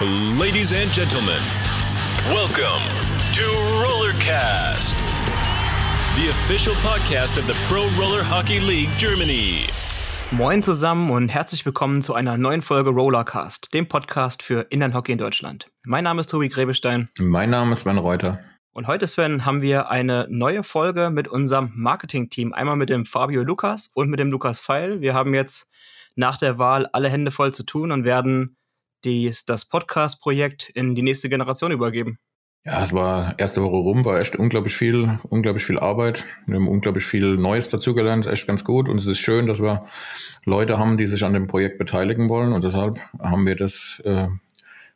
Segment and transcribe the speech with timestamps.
[0.00, 1.40] Ladies and gentlemen,
[2.26, 2.82] welcome
[3.32, 3.42] to
[3.80, 4.98] Rollercast,
[6.16, 9.68] the official podcast of the Pro Roller Hockey League Germany.
[10.32, 15.18] Moin zusammen und herzlich willkommen zu einer neuen Folge Rollercast, dem Podcast für Inlandhockey in
[15.18, 15.70] Deutschland.
[15.84, 17.08] Mein Name ist Tobi Grebestein.
[17.20, 18.40] Mein Name ist Sven Reuter.
[18.72, 22.52] Und heute, Sven, haben wir eine neue Folge mit unserem Marketing-Team.
[22.52, 25.00] Einmal mit dem Fabio Lukas und mit dem Lukas Feil.
[25.02, 25.70] Wir haben jetzt
[26.16, 28.56] nach der Wahl alle Hände voll zu tun und werden
[29.04, 32.18] die, das Podcast-Projekt in die nächste Generation übergeben.
[32.66, 36.24] Ja, es war erste Woche rum, war echt unglaublich viel, unglaublich viel Arbeit.
[36.46, 38.88] Wir haben unglaublich viel Neues dazugelernt, echt ganz gut.
[38.88, 39.84] Und es ist schön, dass wir
[40.46, 42.54] Leute haben, die sich an dem Projekt beteiligen wollen.
[42.54, 44.28] Und deshalb haben wir das äh,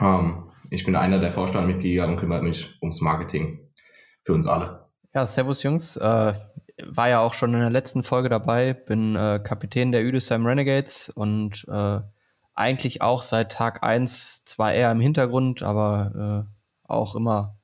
[0.00, 3.70] Ähm, ich bin einer der Vorstandmitglieder und kümmere mich ums Marketing
[4.22, 4.88] für uns alle.
[5.14, 5.96] Ja, Servus Jungs.
[5.96, 6.34] Äh,
[6.84, 8.72] war ja auch schon in der letzten Folge dabei.
[8.72, 12.00] Bin äh, Kapitän der Üdesheim Renegades und äh,
[12.54, 17.58] eigentlich auch seit Tag eins zwar eher im Hintergrund, aber äh, auch immer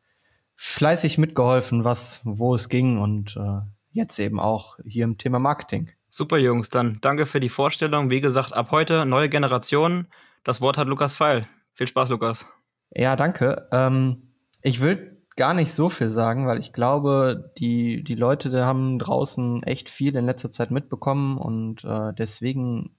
[0.57, 5.91] fleißig mitgeholfen, was, wo es ging und äh, jetzt eben auch hier im Thema Marketing.
[6.11, 6.71] Super, Jungs.
[6.71, 8.11] Dann danke für die Vorstellung.
[8.11, 10.07] Wie gesagt, ab heute neue Generation.
[10.45, 11.47] Das Wort hat Lukas Pfeil.
[11.75, 12.47] Viel Spaß, Lukas.
[12.91, 13.69] Ja, danke.
[13.73, 18.57] Ähm, ich will gar nicht so viel sagen, weil ich glaube, die, die Leute die
[18.57, 22.91] haben draußen echt viel in letzter Zeit mitbekommen und äh, deswegen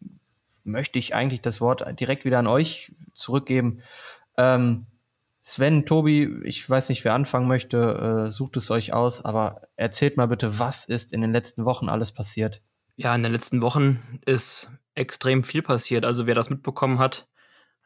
[0.63, 3.81] möchte ich eigentlich das Wort direkt wieder an euch zurückgeben.
[4.37, 4.85] Ähm,
[5.41, 10.15] Sven, Tobi, ich weiß nicht, wer anfangen möchte, äh, sucht es euch aus, aber erzählt
[10.15, 12.61] mal bitte, was ist in den letzten Wochen alles passiert?
[13.01, 16.03] Ja, in den letzten Wochen ist extrem viel passiert.
[16.03, 17.29] Also wer das mitbekommen hat,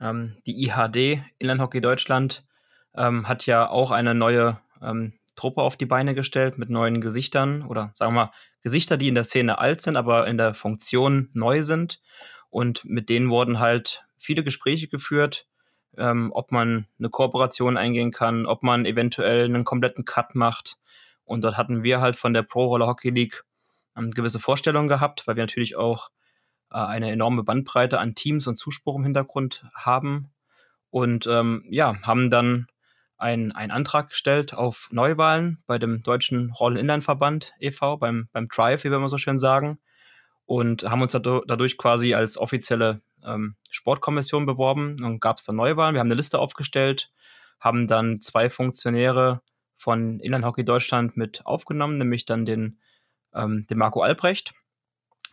[0.01, 2.43] ähm, die IHD, Inlandhockey Deutschland,
[2.95, 7.61] ähm, hat ja auch eine neue ähm, Truppe auf die Beine gestellt mit neuen Gesichtern
[7.61, 8.31] oder sagen wir mal
[8.63, 12.01] Gesichter, die in der Szene alt sind, aber in der Funktion neu sind.
[12.49, 15.47] Und mit denen wurden halt viele Gespräche geführt,
[15.95, 20.79] ähm, ob man eine Kooperation eingehen kann, ob man eventuell einen kompletten Cut macht.
[21.23, 23.43] Und dort hatten wir halt von der Pro Roller Hockey League
[23.97, 26.09] ähm, gewisse Vorstellungen gehabt, weil wir natürlich auch
[26.71, 30.31] äh, eine enorme Bandbreite an Teams und Zuspruch im Hintergrund haben.
[30.89, 32.67] Und ähm, ja, haben dann
[33.17, 38.97] einen Antrag gestellt auf Neuwahlen bei dem Deutschen Rollen-Inline-Verband e.V., beim, beim Drive, wie wir
[38.97, 39.79] immer so schön sagen.
[40.45, 44.97] Und haben uns dadurch quasi als offizielle ähm, Sportkommission beworben.
[44.97, 45.95] Dann gab es dann Neuwahlen.
[45.95, 47.11] Wir haben eine Liste aufgestellt,
[47.61, 49.41] haben dann zwei Funktionäre
[49.75, 52.79] von Inline Hockey Deutschland mit aufgenommen, nämlich dann den
[53.35, 54.53] ähm, den Marco Albrecht,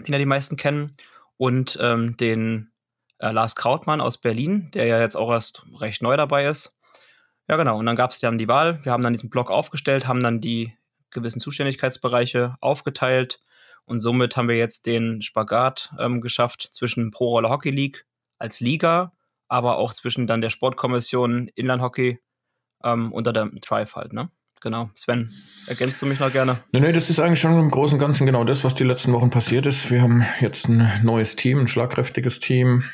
[0.01, 0.93] den ja die meisten kennen,
[1.37, 2.73] und ähm, den
[3.19, 6.77] äh, Lars Krautmann aus Berlin, der ja jetzt auch erst recht neu dabei ist.
[7.49, 7.79] Ja, genau.
[7.79, 8.85] Und dann gab es dann die Wahl.
[8.85, 10.77] Wir haben dann diesen Blog aufgestellt, haben dann die
[11.11, 13.41] gewissen Zuständigkeitsbereiche aufgeteilt
[13.85, 18.07] und somit haben wir jetzt den Spagat ähm, geschafft zwischen Pro Roller Hockey League
[18.39, 19.13] als Liga,
[19.49, 22.21] aber auch zwischen dann der Sportkommission Inland Hockey
[22.85, 24.31] ähm, unter dem Tribe halt, ne?
[24.61, 24.91] Genau.
[24.95, 25.33] Sven,
[25.67, 26.59] ergänzt du mich noch gerne?
[26.73, 29.13] Nee, nee, das ist eigentlich schon im Großen und Ganzen genau das, was die letzten
[29.13, 29.91] Wochen passiert ist.
[29.91, 32.85] Wir haben jetzt ein neues Team, ein schlagkräftiges Team.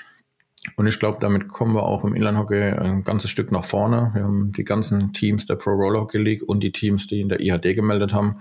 [0.76, 4.10] Und ich glaube, damit kommen wir auch im Inline-Hockey ein ganzes Stück nach vorne.
[4.14, 7.28] Wir haben die ganzen Teams der Pro Roller Hockey League und die Teams, die in
[7.28, 8.40] der IHD gemeldet haben.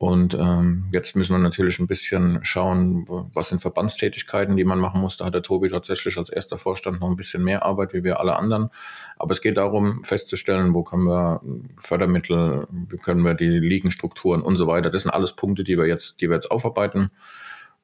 [0.00, 3.04] Und ähm, jetzt müssen wir natürlich ein bisschen schauen,
[3.34, 5.16] was sind Verbandstätigkeiten, die man machen muss.
[5.16, 8.20] Da hat der Tobi tatsächlich als erster Vorstand noch ein bisschen mehr Arbeit wie wir
[8.20, 8.70] alle anderen.
[9.16, 11.40] Aber es geht darum, festzustellen, wo können wir
[11.78, 14.88] Fördermittel, wie können wir die Ligenstrukturen und so weiter.
[14.88, 17.10] Das sind alles Punkte, die wir jetzt, die wir jetzt aufarbeiten.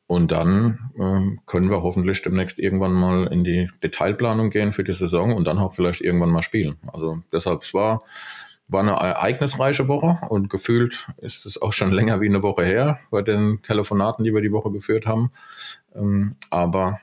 [0.07, 4.93] Und dann äh, können wir hoffentlich demnächst irgendwann mal in die Detailplanung gehen für die
[4.93, 6.77] Saison und dann auch vielleicht irgendwann mal spielen.
[6.93, 8.05] Also deshalb, es war
[8.69, 13.01] war eine ereignisreiche Woche und gefühlt ist es auch schon länger wie eine Woche her
[13.11, 15.33] bei den Telefonaten, die wir die Woche geführt haben.
[15.95, 17.01] Ähm, aber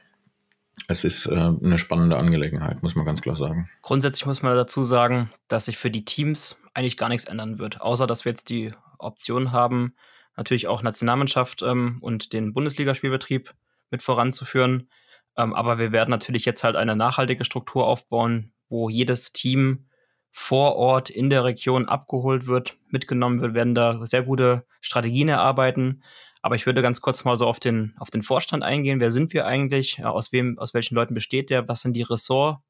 [0.87, 3.69] es ist äh, eine spannende Angelegenheit, muss man ganz klar sagen.
[3.81, 7.81] Grundsätzlich muss man dazu sagen, dass sich für die Teams eigentlich gar nichts ändern wird,
[7.81, 9.93] außer dass wir jetzt die Option haben,
[10.37, 13.53] natürlich auch Nationalmannschaft ähm, und den Bundesligaspielbetrieb
[13.89, 14.89] mit voranzuführen.
[15.37, 19.85] Ähm, aber wir werden natürlich jetzt halt eine nachhaltige Struktur aufbauen, wo jedes Team
[20.31, 26.03] vor Ort in der Region abgeholt wird, mitgenommen wird, werden da sehr gute Strategien erarbeiten.
[26.41, 28.99] Aber ich würde ganz kurz mal so auf den, auf den Vorstand eingehen.
[28.99, 30.03] Wer sind wir eigentlich?
[30.03, 31.67] Aus wem, aus welchen Leuten besteht der?
[31.67, 32.61] Was sind die Ressorts?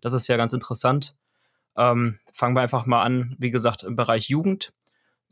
[0.00, 1.14] Das ist ja ganz interessant.
[1.76, 4.72] Ähm, fangen wir einfach mal an, wie gesagt, im Bereich Jugend.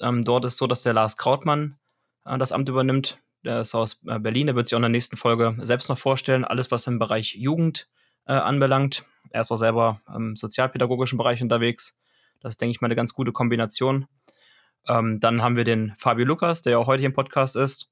[0.00, 1.78] Ähm, dort ist so, dass der Lars Krautmann
[2.24, 3.18] äh, das Amt übernimmt.
[3.44, 5.98] Der ist aus äh, Berlin, der wird sich auch in der nächsten Folge selbst noch
[5.98, 6.44] vorstellen.
[6.44, 7.88] Alles, was im Bereich Jugend
[8.26, 9.04] äh, anbelangt.
[9.30, 11.98] Er ist auch selber im sozialpädagogischen Bereich unterwegs.
[12.40, 14.06] Das ist, denke ich mal, eine ganz gute Kombination.
[14.88, 17.90] Ähm, dann haben wir den Fabio Lukas, der ja auch heute im Podcast ist.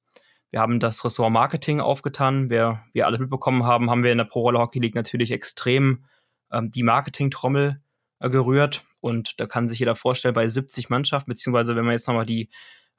[0.51, 2.51] Wir haben das Ressort Marketing aufgetan.
[2.51, 6.05] Wer wir alle mitbekommen haben, haben wir in der Pro Roller Hockey League natürlich extrem
[6.53, 7.81] ähm, die Marketing-Trommel
[8.21, 8.85] äh, gerührt.
[9.01, 12.51] Und da kann sich jeder vorstellen, bei 70 Mannschaften, beziehungsweise wenn man jetzt nochmal die,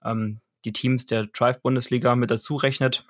[0.03, 3.07] ähm, die Teams der Drive-Bundesliga mit dazu rechnet,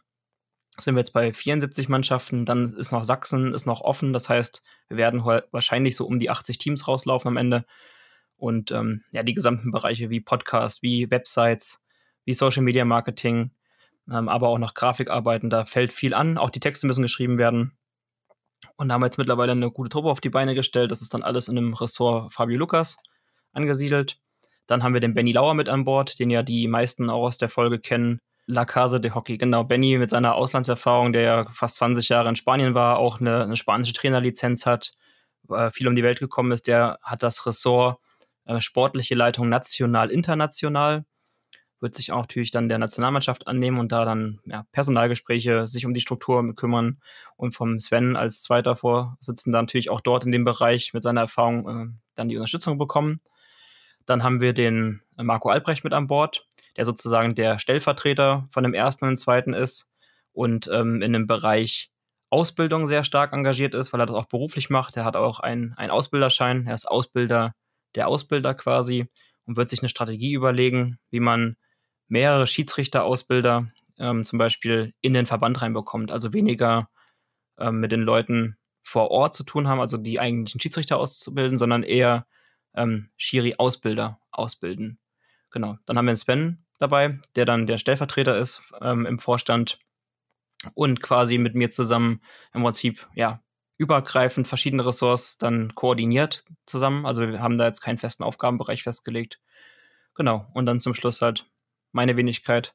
[0.77, 2.45] sind wir jetzt bei 74 Mannschaften.
[2.45, 4.13] Dann ist noch Sachsen ist noch offen.
[4.13, 7.65] Das heißt, wir werden wahrscheinlich so um die 80 Teams rauslaufen am Ende.
[8.37, 11.81] Und ähm, ja, die gesamten Bereiche wie Podcast, wie Websites,
[12.25, 13.51] wie Social Media Marketing,
[14.11, 16.37] ähm, aber auch noch Grafikarbeiten, da fällt viel an.
[16.37, 17.77] Auch die Texte müssen geschrieben werden.
[18.75, 20.91] Und da haben wir jetzt mittlerweile eine gute Truppe auf die Beine gestellt.
[20.91, 22.97] Das ist dann alles in dem Ressort Fabio Lukas
[23.53, 24.19] angesiedelt.
[24.67, 27.37] Dann haben wir den Benny Lauer mit an Bord, den ja die meisten auch aus
[27.37, 28.19] der Folge kennen.
[28.47, 29.63] La Casa de Hockey, genau.
[29.63, 33.55] Benny mit seiner Auslandserfahrung, der ja fast 20 Jahre in Spanien war, auch eine, eine
[33.55, 34.91] spanische Trainerlizenz hat,
[35.49, 37.99] äh, viel um die Welt gekommen ist, der hat das Ressort
[38.45, 41.05] äh, sportliche Leitung national, international
[41.85, 45.93] wird sich auch natürlich dann der Nationalmannschaft annehmen und da dann ja, Personalgespräche, sich um
[45.93, 46.99] die Struktur kümmern
[47.35, 51.67] und vom Sven als zweiter Vorsitzender natürlich auch dort in dem Bereich mit seiner Erfahrung
[51.67, 53.21] äh, dann die Unterstützung bekommen.
[54.05, 56.47] Dann haben wir den Marco Albrecht mit an Bord,
[56.77, 59.89] der sozusagen der Stellvertreter von dem ersten und zweiten ist
[60.31, 61.91] und ähm, in dem Bereich
[62.29, 64.97] Ausbildung sehr stark engagiert ist, weil er das auch beruflich macht.
[64.97, 67.53] Er hat auch einen, einen Ausbilderschein, er ist Ausbilder
[67.95, 69.07] der Ausbilder quasi
[69.45, 71.55] und wird sich eine Strategie überlegen, wie man
[72.07, 73.67] mehrere Schiedsrichterausbilder
[73.97, 76.11] ähm, zum Beispiel in den Verband reinbekommt.
[76.11, 76.89] Also weniger
[77.57, 81.83] ähm, mit den Leuten vor Ort zu tun haben, also die eigentlichen Schiedsrichter auszubilden, sondern
[81.83, 82.27] eher
[82.75, 84.99] ähm, Schiri-Ausbilder ausbilden.
[85.51, 85.77] Genau.
[85.85, 89.79] Dann haben wir den Sven dabei, der dann der Stellvertreter ist ähm, im Vorstand
[90.73, 92.21] und quasi mit mir zusammen
[92.53, 93.41] im Prinzip, ja,
[93.77, 97.05] übergreifend verschiedene Ressorts dann koordiniert zusammen.
[97.05, 99.39] Also wir haben da jetzt keinen festen Aufgabenbereich festgelegt.
[100.13, 100.47] Genau.
[100.53, 101.49] Und dann zum Schluss halt
[101.91, 102.73] meine Wenigkeit,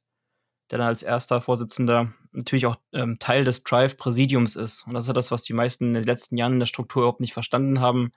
[0.71, 4.87] der dann als erster Vorsitzender natürlich auch ähm, Teil des Drive-Präsidiums ist.
[4.87, 7.03] Und das ist ja das, was die meisten in den letzten Jahren in der Struktur
[7.03, 8.13] überhaupt nicht verstanden haben.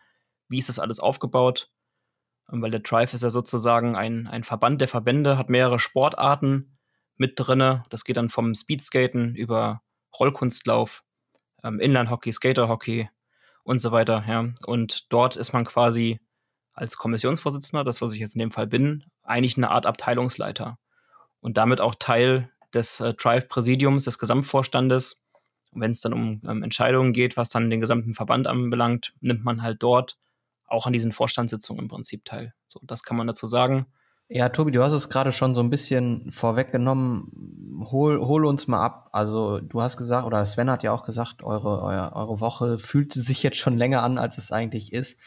[0.49, 1.71] Wie ist das alles aufgebaut?
[2.61, 6.77] Weil der Drive ist ja sozusagen ein, ein Verband der Verbände, hat mehrere Sportarten
[7.15, 7.83] mit drinne.
[7.89, 9.81] Das geht dann vom Speedskaten über
[10.19, 11.03] Rollkunstlauf,
[11.63, 13.09] ähm, Inlinehockey, Skaterhockey
[13.63, 14.23] und so weiter.
[14.27, 14.49] Ja.
[14.65, 16.19] Und dort ist man quasi
[16.73, 20.77] als Kommissionsvorsitzender, das was ich jetzt in dem Fall bin, eigentlich eine Art Abteilungsleiter
[21.39, 25.21] und damit auch Teil des äh, Drive-Präsidiums, des Gesamtvorstandes.
[25.71, 29.43] Und wenn es dann um ähm, Entscheidungen geht, was dann den gesamten Verband anbelangt, nimmt
[29.43, 30.17] man halt dort
[30.67, 32.53] auch an diesen Vorstandssitzungen im Prinzip teil.
[32.67, 33.85] So, das kann man dazu sagen.
[34.29, 37.85] Ja, Tobi, du hast es gerade schon so ein bisschen vorweggenommen.
[37.91, 39.09] Hol, hol uns mal ab.
[39.11, 43.13] Also, du hast gesagt, oder Sven hat ja auch gesagt, eure, eure, eure Woche fühlt
[43.13, 45.19] sich jetzt schon länger an, als es eigentlich ist.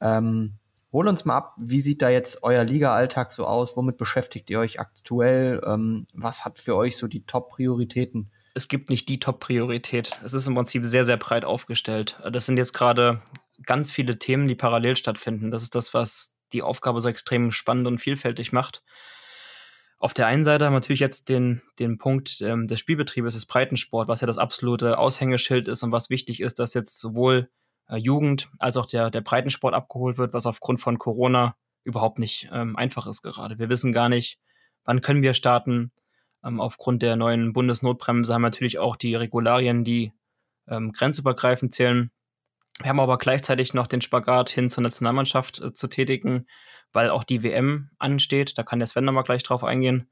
[0.00, 0.58] Ähm,
[0.92, 3.78] Hol uns mal ab, wie sieht da jetzt euer Liga-Alltag so aus?
[3.78, 5.62] Womit beschäftigt ihr euch aktuell?
[5.66, 8.30] Ähm, was hat für euch so die Top-Prioritäten?
[8.54, 10.10] Es gibt nicht die Top-Priorität.
[10.22, 12.20] Es ist im Prinzip sehr, sehr breit aufgestellt.
[12.30, 13.22] Das sind jetzt gerade
[13.64, 15.50] ganz viele Themen, die parallel stattfinden.
[15.50, 18.82] Das ist das, was die Aufgabe so extrem spannend und vielfältig macht.
[19.98, 23.46] Auf der einen Seite haben wir natürlich jetzt den, den Punkt ähm, des Spielbetriebes, des
[23.46, 27.48] Breitensport, was ja das absolute Aushängeschild ist und was wichtig ist, dass jetzt sowohl
[27.88, 32.48] äh, Jugend als auch der, der Breitensport abgeholt wird, was aufgrund von Corona überhaupt nicht
[32.52, 33.58] ähm, einfach ist gerade.
[33.58, 34.40] Wir wissen gar nicht,
[34.84, 35.92] wann können wir starten.
[36.44, 40.12] Ähm, aufgrund der neuen Bundesnotbremse haben wir natürlich auch die Regularien, die
[40.66, 42.10] ähm, grenzübergreifend zählen.
[42.80, 46.46] Wir haben aber gleichzeitig noch den Spagat hin zur Nationalmannschaft äh, zu tätigen,
[46.92, 48.56] weil auch die WM ansteht.
[48.56, 50.08] Da kann der Sven nochmal gleich drauf eingehen.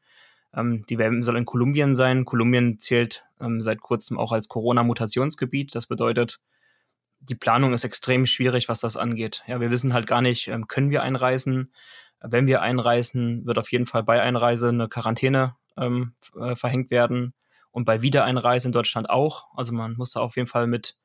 [0.54, 2.24] Ähm, die WM soll in Kolumbien sein.
[2.24, 5.74] Kolumbien zählt ähm, seit kurzem auch als Corona-Mutationsgebiet.
[5.74, 6.40] Das bedeutet,
[7.20, 9.42] die Planung ist extrem schwierig, was das angeht.
[9.46, 11.72] Ja, wir wissen halt gar nicht, ähm, können wir einreisen?
[12.22, 17.32] Wenn wir einreisen, wird auf jeden Fall bei Einreise eine Quarantäne ähm, äh, verhängt werden
[17.70, 19.46] und bei Wiedereinreise in Deutschland auch.
[19.54, 20.96] Also man muss da auf jeden Fall mit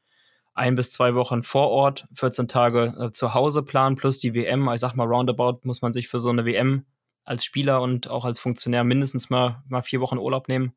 [0.56, 4.68] ein bis zwei Wochen vor Ort, 14 Tage äh, zu Hause planen, plus die WM.
[4.74, 6.86] Ich sag mal, roundabout muss man sich für so eine WM
[7.26, 10.74] als Spieler und auch als Funktionär mindestens mal, mal vier Wochen Urlaub nehmen.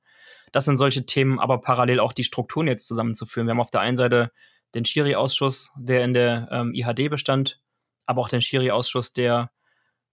[0.50, 3.47] Das sind solche Themen, aber parallel auch die Strukturen jetzt zusammenzuführen.
[3.47, 4.32] Wir haben auf der einen Seite
[4.75, 7.61] den Schiri-Ausschuss, der in der ähm, IHD bestand,
[8.06, 9.50] aber auch den Schiri-Ausschuss, der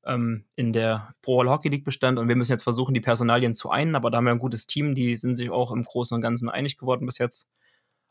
[0.06, 2.20] ähm, in der Pro World Hockey League bestand.
[2.20, 4.68] Und wir müssen jetzt versuchen, die Personalien zu einen, aber da haben wir ein gutes
[4.68, 7.50] Team, die sind sich auch im Großen und Ganzen einig geworden bis jetzt.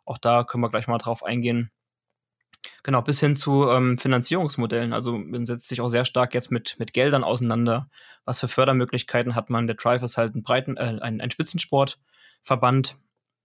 [0.04, 1.70] Auch da können wir gleich mal drauf eingehen.
[2.82, 4.92] Genau, bis hin zu ähm, Finanzierungsmodellen.
[4.92, 7.88] Also man setzt sich auch sehr stark jetzt mit, mit Geldern auseinander.
[8.25, 9.66] Was für Fördermöglichkeiten hat man?
[9.66, 12.96] Der Drive ist halt ein Breiten, äh, ein, ein Spitzensportverband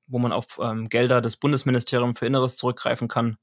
[0.10, 3.38] wo man auf ähm, Gelder des Bundesministeriums für Inneres zurückgreifen kann.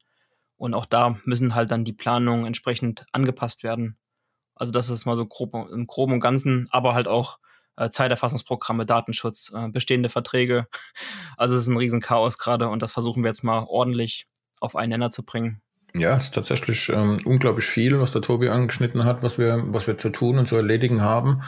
[0.56, 3.96] Und auch da müssen halt dann die Planungen entsprechend angepasst werden.
[4.54, 7.38] Also das ist mal so grob, im Groben und Ganzen, aber halt auch
[7.76, 10.66] äh, Zeiterfassungsprogramme, Datenschutz, äh, bestehende Verträge.
[11.38, 14.26] Also es ist ein Riesenchaos gerade und das versuchen wir jetzt mal ordentlich
[14.60, 15.60] auf einen Nenner zu bringen.
[15.94, 19.86] Ja, es ist tatsächlich ähm, unglaublich viel, was der Tobi angeschnitten hat, was wir, was
[19.86, 21.42] wir zu tun und zu erledigen haben.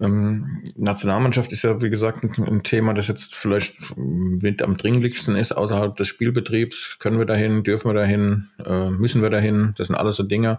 [0.00, 5.36] Ähm, Nationalmannschaft ist ja, wie gesagt, ein, ein, Thema, das jetzt vielleicht mit am dringlichsten
[5.36, 6.98] ist außerhalb des Spielbetriebs.
[6.98, 9.74] Können wir dahin, dürfen wir dahin, äh, müssen wir dahin?
[9.76, 10.58] Das sind alles so Dinge.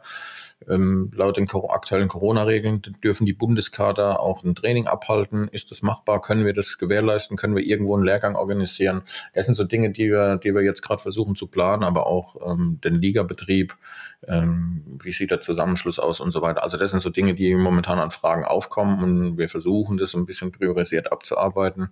[0.67, 5.47] Ähm, laut den aktuellen Corona-Regeln dürfen die Bundeskader auch ein Training abhalten.
[5.49, 6.21] Ist das machbar?
[6.21, 7.37] Können wir das gewährleisten?
[7.37, 9.03] Können wir irgendwo einen Lehrgang organisieren?
[9.33, 12.35] Das sind so Dinge, die wir, die wir jetzt gerade versuchen zu planen, aber auch
[12.51, 13.75] ähm, den Ligabetrieb.
[14.27, 16.63] Ähm, wie sieht der Zusammenschluss aus und so weiter.
[16.63, 20.25] Also das sind so Dinge, die momentan an Fragen aufkommen und wir versuchen das ein
[20.25, 21.89] bisschen priorisiert abzuarbeiten.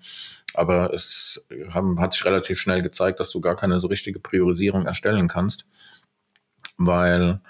[0.55, 4.87] Aber es haben, hat sich relativ schnell gezeigt, dass du gar keine so richtige Priorisierung
[4.87, 5.65] erstellen kannst,
[6.77, 7.41] weil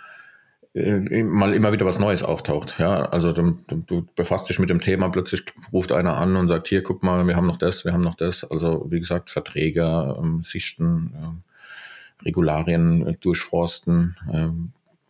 [0.75, 2.75] äh, mal immer wieder was Neues auftaucht.
[2.79, 6.67] Ja, also du, du, befasst dich mit dem Thema, plötzlich ruft einer an und sagt,
[6.67, 8.43] hier, guck mal, wir haben noch das, wir haben noch das.
[8.43, 14.49] Also wie gesagt, Verträge, ähm, Sichten, äh, Regularien äh, durchforsten, äh,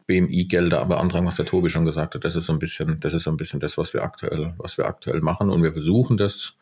[0.05, 2.23] BMI-Gelder beantragen, was der Tobi schon gesagt hat.
[2.23, 4.77] Das ist so ein bisschen, das ist so ein bisschen das, was wir aktuell, was
[4.77, 5.49] wir aktuell machen.
[5.49, 6.57] Und wir versuchen das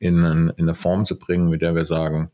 [0.00, 2.30] in, in eine Form zu bringen, mit der wir sagen, ähm,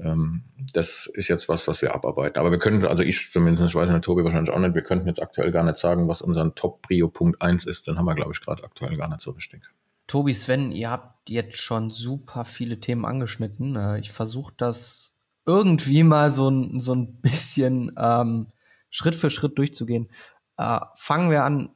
[0.00, 2.38] das ist jetzt was, was wir abarbeiten.
[2.38, 5.08] Aber wir können, also ich zumindest, ich weiß nicht, Tobi wahrscheinlich auch nicht, wir könnten
[5.08, 7.88] jetzt aktuell gar nicht sagen, was unser Top-Prio-Punkt 1 ist.
[7.88, 9.62] Dann haben wir, glaube ich, gerade aktuell gar nicht so richtig.
[10.06, 13.74] Tobi, Sven, ihr habt jetzt schon super viele Themen angeschnitten.
[13.76, 15.12] Äh, ich versuche das
[15.46, 18.46] irgendwie mal so, so ein bisschen ähm,
[18.90, 20.08] Schritt für Schritt durchzugehen.
[20.56, 21.70] Äh, fangen wir an.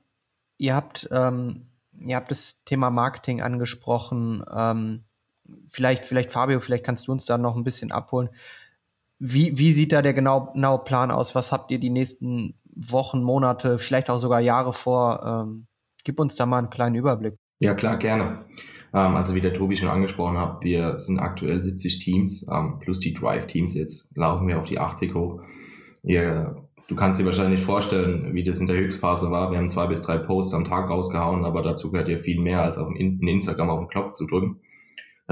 [0.58, 1.66] Ihr habt, ähm,
[1.98, 4.44] ihr habt das Thema Marketing angesprochen.
[4.54, 5.04] Ähm,
[5.68, 8.28] vielleicht, vielleicht Fabio, vielleicht kannst du uns da noch ein bisschen abholen.
[9.18, 11.34] Wie, wie sieht da der genau, genaue Plan aus?
[11.34, 15.22] Was habt ihr die nächsten Wochen, Monate, vielleicht auch sogar Jahre vor?
[15.24, 15.66] Ähm,
[16.04, 17.36] gib uns da mal einen kleinen Überblick.
[17.60, 18.44] Ja, klar, gerne.
[18.92, 23.00] Ähm, also wie der Tobi schon angesprochen hat, wir sind aktuell 70 Teams, ähm, plus
[23.00, 23.74] die Drive-Teams.
[23.74, 25.40] Jetzt laufen wir auf die 80 hoch.
[26.02, 29.50] Ihr, du kannst dir wahrscheinlich vorstellen, wie das in der Höchstphase war.
[29.50, 32.62] Wir haben zwei bis drei Posts am Tag rausgehauen, aber dazu gehört ja viel mehr,
[32.62, 34.60] als auf in Instagram auf den Knopf zu drücken.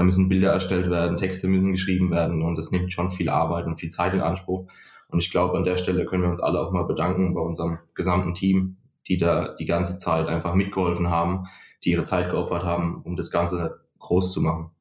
[0.01, 3.67] Da müssen Bilder erstellt werden, Texte müssen geschrieben werden und das nimmt schon viel Arbeit
[3.67, 4.67] und viel Zeit in Anspruch.
[5.09, 7.77] Und ich glaube, an der Stelle können wir uns alle auch mal bedanken bei unserem
[7.93, 8.77] gesamten Team,
[9.07, 11.45] die da die ganze Zeit einfach mitgeholfen haben,
[11.83, 14.71] die ihre Zeit geopfert haben, um das Ganze groß zu machen.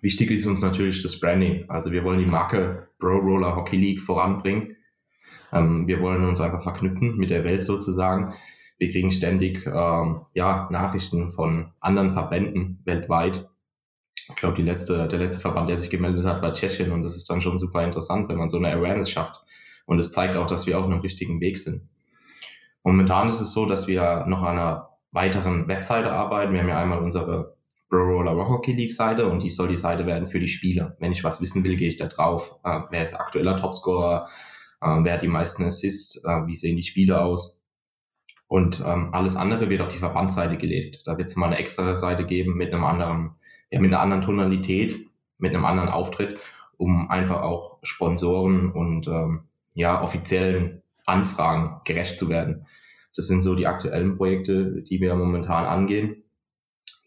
[0.00, 1.68] Wichtig ist uns natürlich das Branding.
[1.68, 4.76] Also wir wollen die Marke Pro Roller Hockey League voranbringen.
[5.52, 8.34] Ähm, wir wollen uns einfach verknüpfen mit der Welt sozusagen.
[8.78, 13.48] Wir kriegen ständig ähm, ja, Nachrichten von anderen Verbänden weltweit,
[14.28, 17.16] ich glaube, die letzte, der letzte Verband, der sich gemeldet hat, war Tschechien und das
[17.16, 19.42] ist dann schon super interessant, wenn man so eine Awareness schafft.
[19.86, 21.88] Und es zeigt auch, dass wir auf einem richtigen Weg sind.
[22.82, 26.52] Momentan ist es so, dass wir noch an einer weiteren Webseite arbeiten.
[26.52, 27.56] Wir haben ja einmal unsere
[27.88, 30.96] Pro Roller Rock Hockey League Seite und die soll die Seite werden für die Spieler.
[30.98, 32.56] Wenn ich was wissen will, gehe ich da drauf.
[32.64, 34.28] Äh, wer ist aktueller Topscorer?
[34.80, 36.16] Äh, wer hat die meisten Assists?
[36.24, 37.60] Äh, wie sehen die Spiele aus?
[38.48, 41.02] Und ähm, alles andere wird auf die Verbandsseite gelegt.
[41.06, 43.36] Da wird es mal eine extra Seite geben mit einem anderen
[43.74, 46.38] ja, mit einer anderen Tonalität, mit einem anderen Auftritt,
[46.76, 49.40] um einfach auch Sponsoren und ähm,
[49.74, 52.66] ja, offiziellen Anfragen gerecht zu werden.
[53.16, 56.22] Das sind so die aktuellen Projekte, die wir momentan angehen.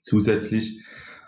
[0.02, 0.84] Zusätzlich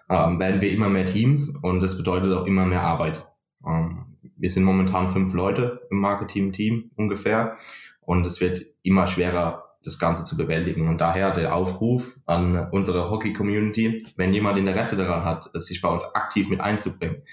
[0.09, 3.25] ähm, werden wir immer mehr Teams und das bedeutet auch immer mehr Arbeit.
[3.65, 7.55] Ähm, wir sind momentan fünf Leute im Marketing-Team ungefähr
[8.01, 10.87] und es wird immer schwerer, das Ganze zu bewältigen.
[10.87, 16.03] Und daher der Aufruf an unsere Hockey-Community, wenn jemand Interesse daran hat, sich bei uns
[16.15, 17.23] aktiv mit einzubringen,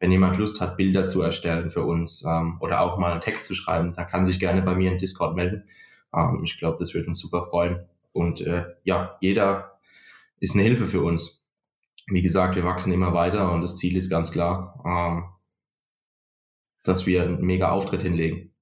[0.00, 3.46] wenn jemand Lust hat, Bilder zu erstellen für uns ähm, oder auch mal einen Text
[3.46, 5.64] zu schreiben, dann kann sich gerne bei mir in Discord melden.
[6.14, 7.86] Ähm, ich glaube, das wird uns super freuen.
[8.12, 9.78] Und äh, ja, jeder
[10.40, 11.48] ist eine Hilfe für uns.
[12.06, 15.24] Wie gesagt, wir wachsen immer weiter und das Ziel ist ganz klar, ähm,
[16.82, 18.52] dass wir einen mega Auftritt hinlegen.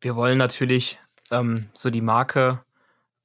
[0.00, 0.98] Wir wollen natürlich
[1.32, 2.64] ähm, so die Marke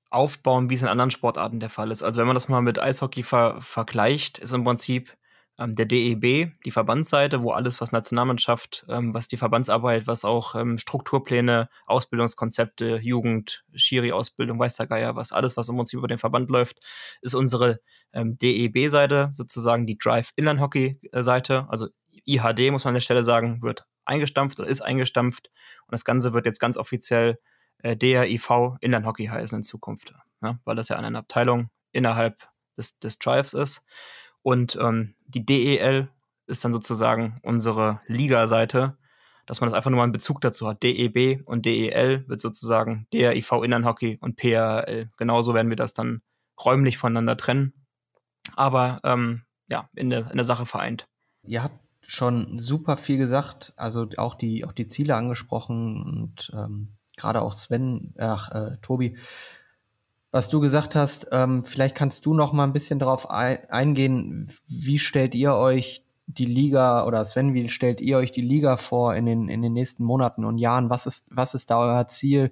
[0.10, 2.04] aufbauen, wie es in anderen Sportarten der Fall ist.
[2.04, 5.16] Also wenn man das mal mit Eishockey ver vergleicht, ist im Prinzip
[5.60, 10.56] ähm, der DEB, die Verbandsseite, wo alles, was Nationalmannschaft, ähm, was die Verbandsarbeit, was auch
[10.56, 16.20] ähm, Strukturpläne, Ausbildungskonzepte, Jugend, Schiri-Ausbildung, weiß der Geier, was alles, was im Prinzip über den
[16.20, 16.80] Verband läuft,
[17.22, 17.80] ist unsere
[18.14, 21.66] ähm, DEB-Seite, sozusagen die Drive Inline-Hockey-Seite.
[21.70, 21.88] Also
[22.26, 25.50] IHD, muss man an der Stelle sagen, wird eingestampft oder ist eingestampft.
[25.88, 27.40] Und das Ganze wird jetzt ganz offiziell
[27.84, 33.20] äh, DRIV Inlandhockey heißen in Zukunft, ja, weil das ja eine Abteilung innerhalb des, des
[33.20, 33.86] Drives ist.
[34.42, 36.10] Und ähm, die DEL
[36.46, 38.98] ist dann sozusagen unsere Liga-Seite.
[39.46, 40.84] dass man das einfach nur mal einen Bezug dazu hat.
[40.84, 45.10] DEB und DEL wird sozusagen DRIV Innernhockey und PRL.
[45.18, 46.22] Genauso werden wir das dann
[46.64, 47.74] räumlich voneinander trennen,
[48.56, 51.08] aber ähm, ja, in der, in der Sache vereint.
[51.44, 56.97] Ihr habt schon super viel gesagt, also auch die, auch die Ziele angesprochen und ähm,
[57.18, 59.18] gerade auch Sven, ach, äh, Tobi,
[60.32, 64.52] was du gesagt hast, ähm, vielleicht kannst du noch mal ein bisschen darauf ein, eingehen,
[64.68, 69.16] wie stellt ihr euch die Liga oder Sven, wie stellt ihr euch die Liga vor
[69.16, 70.90] in den, in den nächsten Monaten und Jahren?
[70.90, 72.52] Was ist, was ist da euer Ziel?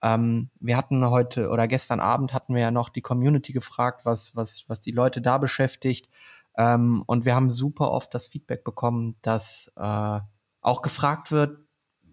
[0.00, 4.36] Ähm, wir hatten heute oder gestern Abend hatten wir ja noch die Community gefragt, was,
[4.36, 6.08] was, was die Leute da beschäftigt.
[6.56, 10.20] Ähm, und wir haben super oft das Feedback bekommen, dass äh,
[10.60, 11.58] auch gefragt wird,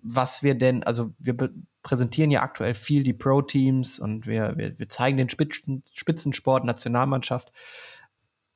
[0.02, 1.36] was wir denn, also wir
[1.84, 7.52] präsentieren ja aktuell viel die Pro-Teams und wir, wir, wir zeigen den Spitzen, Spitzensport, Nationalmannschaft.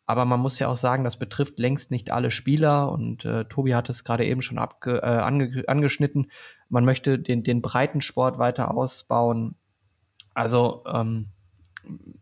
[0.05, 3.75] Aber man muss ja auch sagen, das betrifft längst nicht alle Spieler und äh, Tobi
[3.75, 6.31] hat es gerade eben schon abge, äh, ange, angeschnitten.
[6.69, 9.55] Man möchte den, den Breitensport weiter ausbauen.
[10.33, 11.27] Also ähm,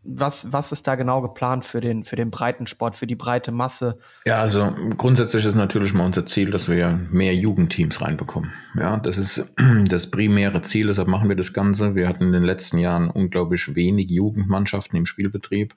[0.02, 3.98] was, was ist da genau geplant für den, für den Breitensport, für die breite Masse?
[4.24, 8.52] Ja, also grundsätzlich ist natürlich mal unser Ziel, dass wir mehr Jugendteams reinbekommen.
[8.78, 9.54] Ja, das ist
[9.88, 11.94] das primäre Ziel, deshalb machen wir das Ganze.
[11.94, 15.74] Wir hatten in den letzten Jahren unglaublich wenig Jugendmannschaften im Spielbetrieb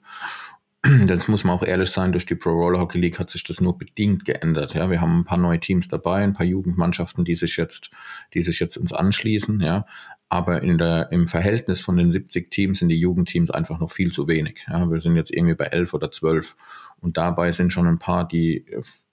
[1.06, 3.60] das muss man auch ehrlich sein, durch die Pro Roller Hockey League hat sich das
[3.60, 4.74] nur bedingt geändert.
[4.74, 7.90] Ja, wir haben ein paar neue Teams dabei, ein paar Jugendmannschaften, die sich jetzt,
[8.32, 9.84] die sich jetzt uns anschließen, ja.
[10.32, 14.12] Aber in der, im Verhältnis von den 70 Teams sind die Jugendteams einfach noch viel
[14.12, 14.64] zu wenig.
[14.68, 16.54] Ja, wir sind jetzt irgendwie bei 11 oder 12.
[17.00, 18.64] Und dabei sind schon ein paar, die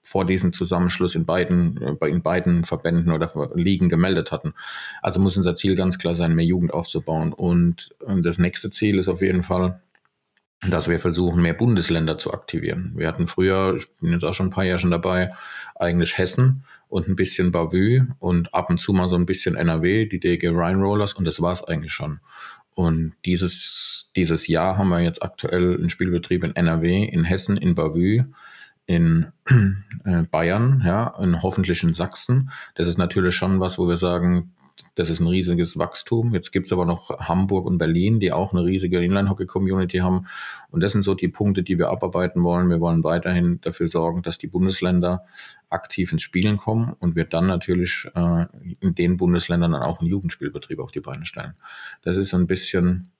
[0.03, 4.53] vor diesem Zusammenschluss in beiden, in beiden Verbänden oder Ligen gemeldet hatten.
[5.01, 7.33] Also muss unser Ziel ganz klar sein, mehr Jugend aufzubauen.
[7.33, 9.81] Und das nächste Ziel ist auf jeden Fall,
[10.61, 12.93] dass wir versuchen, mehr Bundesländer zu aktivieren.
[12.95, 15.33] Wir hatten früher, ich bin jetzt auch schon ein paar Jahre schon dabei,
[15.75, 20.05] eigentlich Hessen und ein bisschen Bavü und ab und zu mal so ein bisschen NRW,
[20.05, 22.19] die DG Rhine Rollers und das war es eigentlich schon.
[22.73, 27.73] Und dieses, dieses Jahr haben wir jetzt aktuell einen Spielbetrieb in NRW, in Hessen, in
[27.73, 28.25] Bavü,
[28.85, 29.31] in
[30.05, 32.51] äh, Bayern, ja, und hoffentlich in Sachsen.
[32.75, 34.53] Das ist natürlich schon was, wo wir sagen,
[34.95, 36.33] das ist ein riesiges Wachstum.
[36.33, 40.27] Jetzt gibt es aber noch Hamburg und Berlin, die auch eine riesige Inline-Hockey-Community haben.
[40.69, 42.69] Und das sind so die Punkte, die wir abarbeiten wollen.
[42.69, 45.21] Wir wollen weiterhin dafür sorgen, dass die Bundesländer
[45.69, 48.45] aktiv ins Spielen kommen und wir dann natürlich äh,
[48.79, 51.53] in den Bundesländern dann auch einen Jugendspielbetrieb auf die Beine stellen.
[52.01, 53.11] Das ist ein bisschen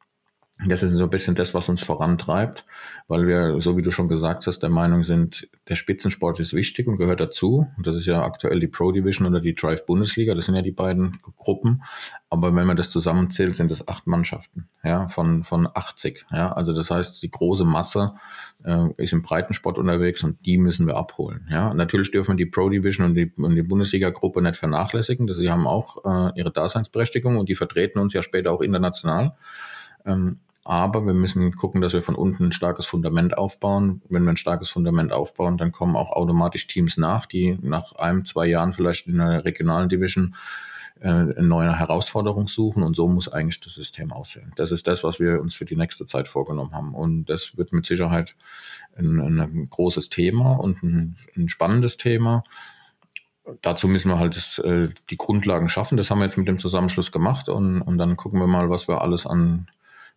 [0.65, 2.65] das ist so ein bisschen das, was uns vorantreibt,
[3.07, 6.87] weil wir, so wie du schon gesagt hast, der Meinung sind, der Spitzensport ist wichtig
[6.87, 7.67] und gehört dazu.
[7.77, 10.33] Und das ist ja aktuell die Pro Division oder die Drive Bundesliga.
[10.33, 11.83] Das sind ja die beiden Gruppen.
[12.31, 16.25] Aber wenn man das zusammenzählt, sind es acht Mannschaften, ja, von, von 80.
[16.31, 18.15] Ja, also das heißt, die große Masse
[18.63, 21.47] äh, ist im Breitensport unterwegs und die müssen wir abholen.
[21.51, 25.27] Ja, natürlich dürfen wir die Pro Division und die, und die Bundesliga-Gruppe nicht vernachlässigen.
[25.27, 29.35] Das, sie haben auch äh, ihre Daseinsberechtigung und die vertreten uns ja später auch international.
[30.03, 34.01] Ähm, aber wir müssen gucken, dass wir von unten ein starkes Fundament aufbauen.
[34.09, 38.25] Wenn wir ein starkes Fundament aufbauen, dann kommen auch automatisch Teams nach, die nach einem,
[38.25, 40.35] zwei Jahren vielleicht in einer regionalen Division
[40.99, 42.83] äh, eine neue Herausforderung suchen.
[42.83, 44.51] Und so muss eigentlich das System aussehen.
[44.57, 46.93] Das ist das, was wir uns für die nächste Zeit vorgenommen haben.
[46.95, 48.35] Und das wird mit Sicherheit
[48.97, 52.43] ein, ein großes Thema und ein, ein spannendes Thema
[53.61, 55.95] dazu müssen wir halt das, äh, die Grundlagen schaffen.
[55.95, 58.89] Das haben wir jetzt mit dem Zusammenschluss gemacht und, und dann gucken wir mal, was
[58.89, 59.69] wir alles an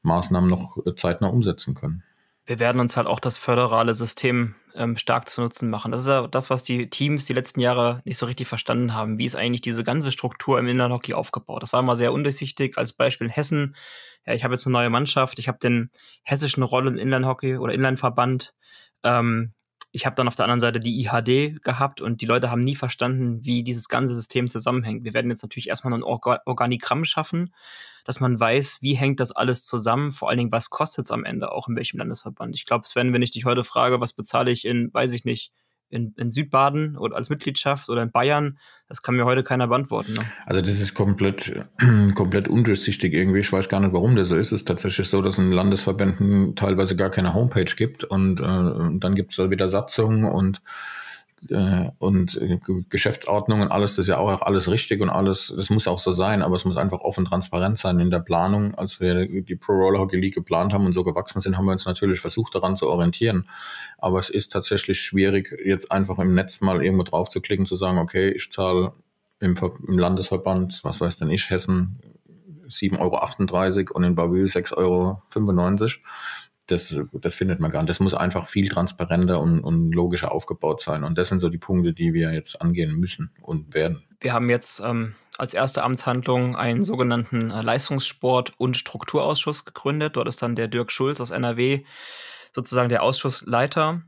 [0.02, 2.02] Maßnahmen noch äh, zeitnah umsetzen können.
[2.46, 5.92] Wir werden uns halt auch das föderale System ähm, stark zu nutzen machen.
[5.92, 9.18] Das ist ja das, was die Teams die letzten Jahre nicht so richtig verstanden haben.
[9.18, 11.62] Wie ist eigentlich diese ganze Struktur im Inlandhockey aufgebaut?
[11.62, 12.76] Das war immer sehr undurchsichtig.
[12.76, 13.76] Als Beispiel Hessen.
[14.26, 15.38] Ja, ich habe jetzt eine neue Mannschaft.
[15.38, 15.90] Ich habe den
[16.24, 18.54] hessischen Rollen Inlandhockey oder Inlandverband.
[19.04, 19.52] Ähm,
[19.92, 22.76] ich habe dann auf der anderen Seite die IHD gehabt und die Leute haben nie
[22.76, 25.04] verstanden, wie dieses ganze System zusammenhängt.
[25.04, 27.52] Wir werden jetzt natürlich erstmal ein Orga Organigramm schaffen,
[28.04, 31.24] dass man weiß, wie hängt das alles zusammen, vor allen Dingen, was kostet es am
[31.24, 32.54] Ende auch in welchem Landesverband.
[32.54, 35.52] Ich glaube, Sven, wenn ich dich heute frage, was bezahle ich in, weiß ich nicht,
[35.90, 40.14] in, in Südbaden oder als Mitgliedschaft oder in Bayern, das kann mir heute keiner beantworten.
[40.14, 40.20] Ne?
[40.46, 41.66] Also das ist komplett,
[42.14, 43.40] komplett undurchsichtig irgendwie.
[43.40, 44.48] Ich weiß gar nicht, warum das so ist.
[44.48, 49.14] Es ist tatsächlich so, dass in Landesverbänden teilweise gar keine Homepage gibt und, äh, dann
[49.14, 50.60] gibt es da wieder Satzungen und
[51.48, 55.70] äh, und äh, Geschäftsordnung und alles, das ist ja auch alles richtig und alles, das
[55.70, 58.74] muss auch so sein, aber es muss einfach offen transparent sein in der Planung.
[58.74, 61.72] Als wir die Pro Roller Hockey League geplant haben und so gewachsen sind, haben wir
[61.72, 63.48] uns natürlich versucht, daran zu orientieren.
[63.98, 67.76] Aber es ist tatsächlich schwierig, jetzt einfach im Netz mal irgendwo drauf zu klicken, zu
[67.76, 68.92] sagen, okay, ich zahle
[69.40, 69.54] im,
[69.88, 72.00] im Landesverband, was weiß denn ich, Hessen
[72.68, 75.22] 7,38 Euro und in Bavü 6,95 Euro
[76.70, 77.90] das, das findet man gar nicht.
[77.90, 81.04] Das muss einfach viel transparenter und, und logischer aufgebaut sein.
[81.04, 84.02] Und das sind so die Punkte, die wir jetzt angehen müssen und werden.
[84.20, 90.16] Wir haben jetzt ähm, als erste Amtshandlung einen sogenannten äh, Leistungssport- und Strukturausschuss gegründet.
[90.16, 91.84] Dort ist dann der Dirk Schulz aus NRW
[92.52, 94.02] sozusagen der Ausschussleiter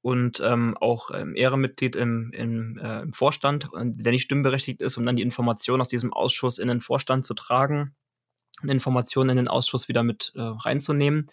[0.00, 5.04] und ähm, auch ähm, Ehrenmitglied im, im, äh, im Vorstand, der nicht stimmberechtigt ist, um
[5.04, 7.94] dann die Informationen aus diesem Ausschuss in den Vorstand zu tragen
[8.64, 11.26] Informationen in den Ausschuss wieder mit äh, reinzunehmen.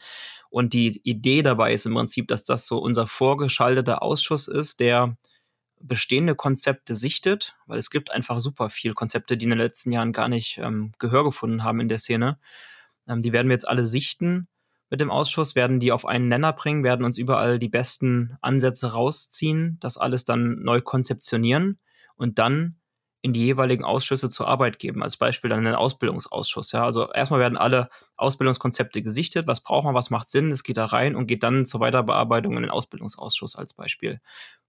[0.50, 5.18] Und die Idee dabei ist im Prinzip, dass das so unser vorgeschalteter Ausschuss ist, der
[5.80, 10.14] bestehende Konzepte sichtet, weil es gibt einfach super viele Konzepte, die in den letzten Jahren
[10.14, 12.40] gar nicht ähm, Gehör gefunden haben in der Szene.
[13.08, 14.48] Ähm, die werden wir jetzt alle sichten
[14.90, 18.94] mit dem Ausschuss, werden die auf einen Nenner bringen, werden uns überall die besten Ansätze
[18.94, 21.80] rausziehen, das alles dann neu konzeptionieren
[22.16, 22.78] und dann
[23.26, 25.02] in die jeweiligen Ausschüsse zur Arbeit geben.
[25.02, 26.72] Als Beispiel dann einen Ausbildungsausschuss.
[26.74, 29.48] Ja, also erstmal werden alle Ausbildungskonzepte gesichtet.
[29.48, 29.96] Was braucht man?
[29.96, 30.52] Was macht Sinn?
[30.52, 34.22] Es geht da rein und geht dann zur Weiterbearbeitung in den Ausbildungsausschuss als Beispiel.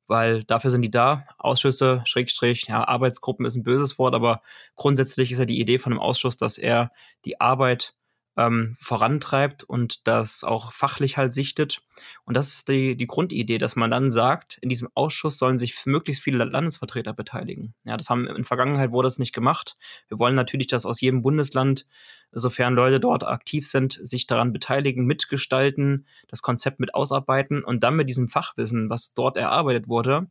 [0.07, 1.27] Weil dafür sind die da.
[1.37, 4.41] Ausschüsse, Schrägstrich, ja, Arbeitsgruppen ist ein böses Wort, aber
[4.75, 6.93] grundsätzlich ist ja die Idee von einem Ausschuss, dass er
[7.27, 7.95] die Arbeit
[8.37, 11.83] ähm, vorantreibt und das auch fachlich halt sichtet.
[12.25, 15.87] Und das ist die, die Grundidee, dass man dann sagt, in diesem Ausschuss sollen sich
[15.87, 17.75] möglichst viele Landesvertreter beteiligen.
[17.85, 19.77] Ja, das haben in Vergangenheit wurde das nicht gemacht.
[20.09, 21.87] Wir wollen natürlich, dass aus jedem Bundesland,
[22.33, 27.97] sofern Leute dort aktiv sind, sich daran beteiligen, mitgestalten, das Konzept mit ausarbeiten und dann
[27.97, 30.29] mit diesem Fachwissen, was dort erarbeitet wurde,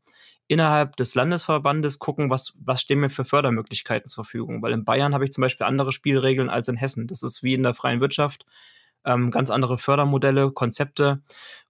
[0.47, 4.61] innerhalb des Landesverbandes gucken, was, was stehen mir für Fördermöglichkeiten zur Verfügung.
[4.61, 7.07] Weil in Bayern habe ich zum Beispiel andere Spielregeln als in Hessen.
[7.07, 8.45] Das ist wie in der freien Wirtschaft.
[9.03, 11.21] Ähm, ganz andere Fördermodelle, Konzepte.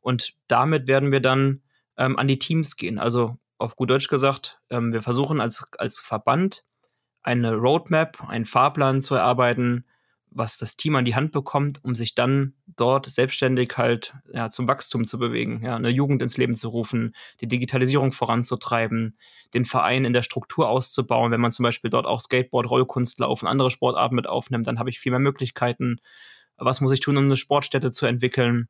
[0.02, 1.62] Und damit werden wir dann
[1.98, 3.00] ähm, an die Teams gehen.
[3.00, 6.64] Also auf gut Deutsch gesagt, ähm, wir versuchen als, als Verband
[7.24, 9.86] eine Roadmap, einen Fahrplan zu erarbeiten,
[10.36, 14.67] was das Team an die Hand bekommt, um sich dann dort selbstständig halt ja, zum
[14.67, 19.17] Wachstum zu bewegen, ja, eine Jugend ins Leben zu rufen, die Digitalisierung voranzutreiben,
[19.54, 21.32] den Verein in der Struktur auszubauen.
[21.32, 24.89] Wenn man zum Beispiel dort auch Skateboard, Rollkunstlauf und andere Sportarten mit aufnimmt, dann habe
[24.89, 26.02] ich viel mehr Möglichkeiten.
[26.58, 28.67] Was muss ich tun, um eine Sportstätte zu entwickeln?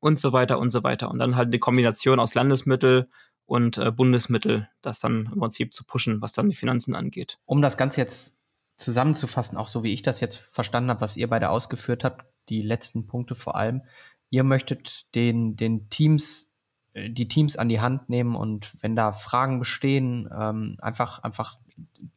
[0.00, 1.10] Und so weiter und so weiter.
[1.10, 3.08] Und dann halt die Kombination aus Landesmittel
[3.46, 7.38] und äh, Bundesmittel, das dann im Prinzip zu pushen, was dann die Finanzen angeht.
[7.44, 8.35] Um das Ganze jetzt
[8.76, 12.62] zusammenzufassen, auch so wie ich das jetzt verstanden habe, was ihr beide ausgeführt habt, die
[12.62, 13.82] letzten Punkte vor allem.
[14.30, 16.52] Ihr möchtet den, den Teams,
[16.92, 21.58] äh, die Teams an die Hand nehmen und wenn da Fragen bestehen, ähm, einfach, einfach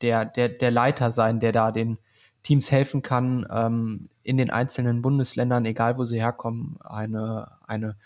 [0.02, 1.98] der, der, der Leiter sein, der da den
[2.44, 7.98] Teams helfen kann, ähm, in den einzelnen Bundesländern, egal wo sie herkommen, eine, eine,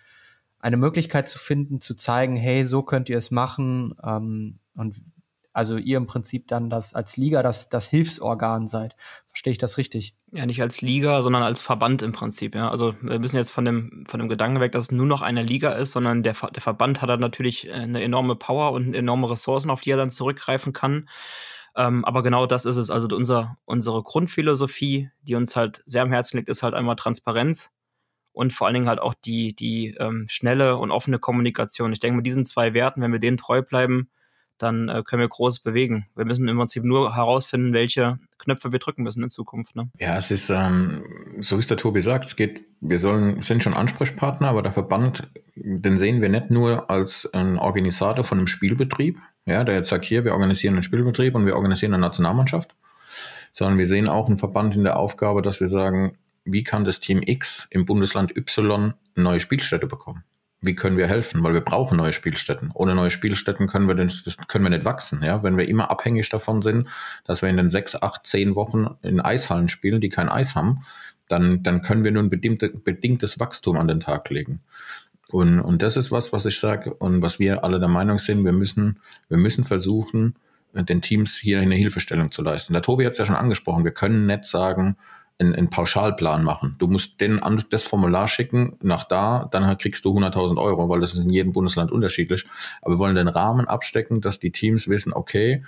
[0.60, 4.96] eine Möglichkeit zu finden, zu zeigen, hey, so könnt ihr es machen ähm, und
[5.54, 8.96] also ihr im Prinzip dann das als Liga das, das Hilfsorgan seid.
[9.28, 10.16] Verstehe ich das richtig?
[10.32, 12.56] Ja, nicht als Liga, sondern als Verband im Prinzip.
[12.56, 12.70] Ja.
[12.70, 15.44] Also wir müssen jetzt von dem, von dem Gedanken weg, dass es nur noch eine
[15.44, 19.30] Liga ist, sondern der, der Verband hat dann natürlich äh, eine enorme Power und enorme
[19.30, 21.08] Ressourcen, auf die er dann zurückgreifen kann.
[21.76, 22.90] Ähm, aber genau das ist es.
[22.90, 27.72] Also unser, unsere Grundphilosophie, die uns halt sehr am Herzen liegt, ist halt einmal Transparenz
[28.32, 31.94] und vor allen Dingen halt auch die, die ähm, schnelle und offene Kommunikation.
[31.94, 34.10] Ich denke, mit diesen zwei Werten, wenn wir denen treu bleiben,
[34.64, 36.08] dann äh, können wir Großes bewegen.
[36.16, 39.76] Wir müssen im Prinzip nur herausfinden, welche Knöpfe wir drücken müssen in Zukunft.
[39.76, 39.90] Ne?
[40.00, 41.04] Ja, es ist, ähm,
[41.40, 44.74] so wie es der Tobi sagt, es geht, wir sollen, sind schon Ansprechpartner, aber der
[44.74, 49.90] Verband, den sehen wir nicht nur als ein Organisator von einem Spielbetrieb, ja, der jetzt
[49.90, 52.76] sagt, hier, wir organisieren einen Spielbetrieb und wir organisieren eine Nationalmannschaft,
[53.52, 57.00] sondern wir sehen auch einen Verband in der Aufgabe, dass wir sagen, wie kann das
[57.00, 60.24] Team X im Bundesland Y eine neue Spielstätte bekommen?
[60.64, 61.44] Wie können wir helfen?
[61.44, 62.72] Weil wir brauchen neue Spielstätten.
[62.74, 65.22] Ohne neue Spielstätten können wir, das können wir nicht wachsen.
[65.24, 65.44] Ja?
[65.44, 66.88] Wenn wir immer abhängig davon sind,
[67.26, 70.84] dass wir in den sechs, acht, zehn Wochen in Eishallen spielen, die kein Eis haben,
[71.28, 74.62] dann, dann können wir nur ein bedingte, bedingtes Wachstum an den Tag legen.
[75.30, 78.46] Und, und das ist was, was ich sage und was wir alle der Meinung sind,
[78.46, 79.00] wir müssen,
[79.30, 80.36] wir müssen versuchen,
[80.74, 82.74] den Teams hier eine Hilfestellung zu leisten.
[82.74, 84.96] Der Tobi hat es ja schon angesprochen, wir können nicht sagen,
[85.44, 86.76] einen, einen Pauschalplan machen.
[86.80, 91.14] Du musst den das Formular schicken, nach da, dann kriegst du 100.000 Euro, weil das
[91.14, 92.46] ist in jedem Bundesland unterschiedlich.
[92.82, 95.64] Aber wir wollen den Rahmen abstecken, dass die Teams wissen, okay,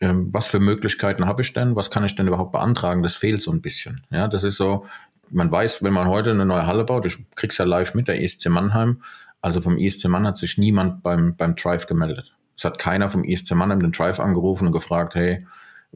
[0.00, 1.74] ähm, was für Möglichkeiten habe ich denn?
[1.76, 3.02] Was kann ich denn überhaupt beantragen?
[3.02, 4.04] Das fehlt so ein bisschen.
[4.10, 4.84] Ja, das ist so,
[5.30, 8.22] man weiß, wenn man heute eine neue Halle baut, ich krieg's ja live mit, der
[8.22, 9.02] ESC Mannheim,
[9.40, 12.34] also vom ESC Mannheim hat sich niemand beim, beim Drive gemeldet.
[12.56, 15.46] Es hat keiner vom ESC Mannheim den Drive angerufen und gefragt, hey,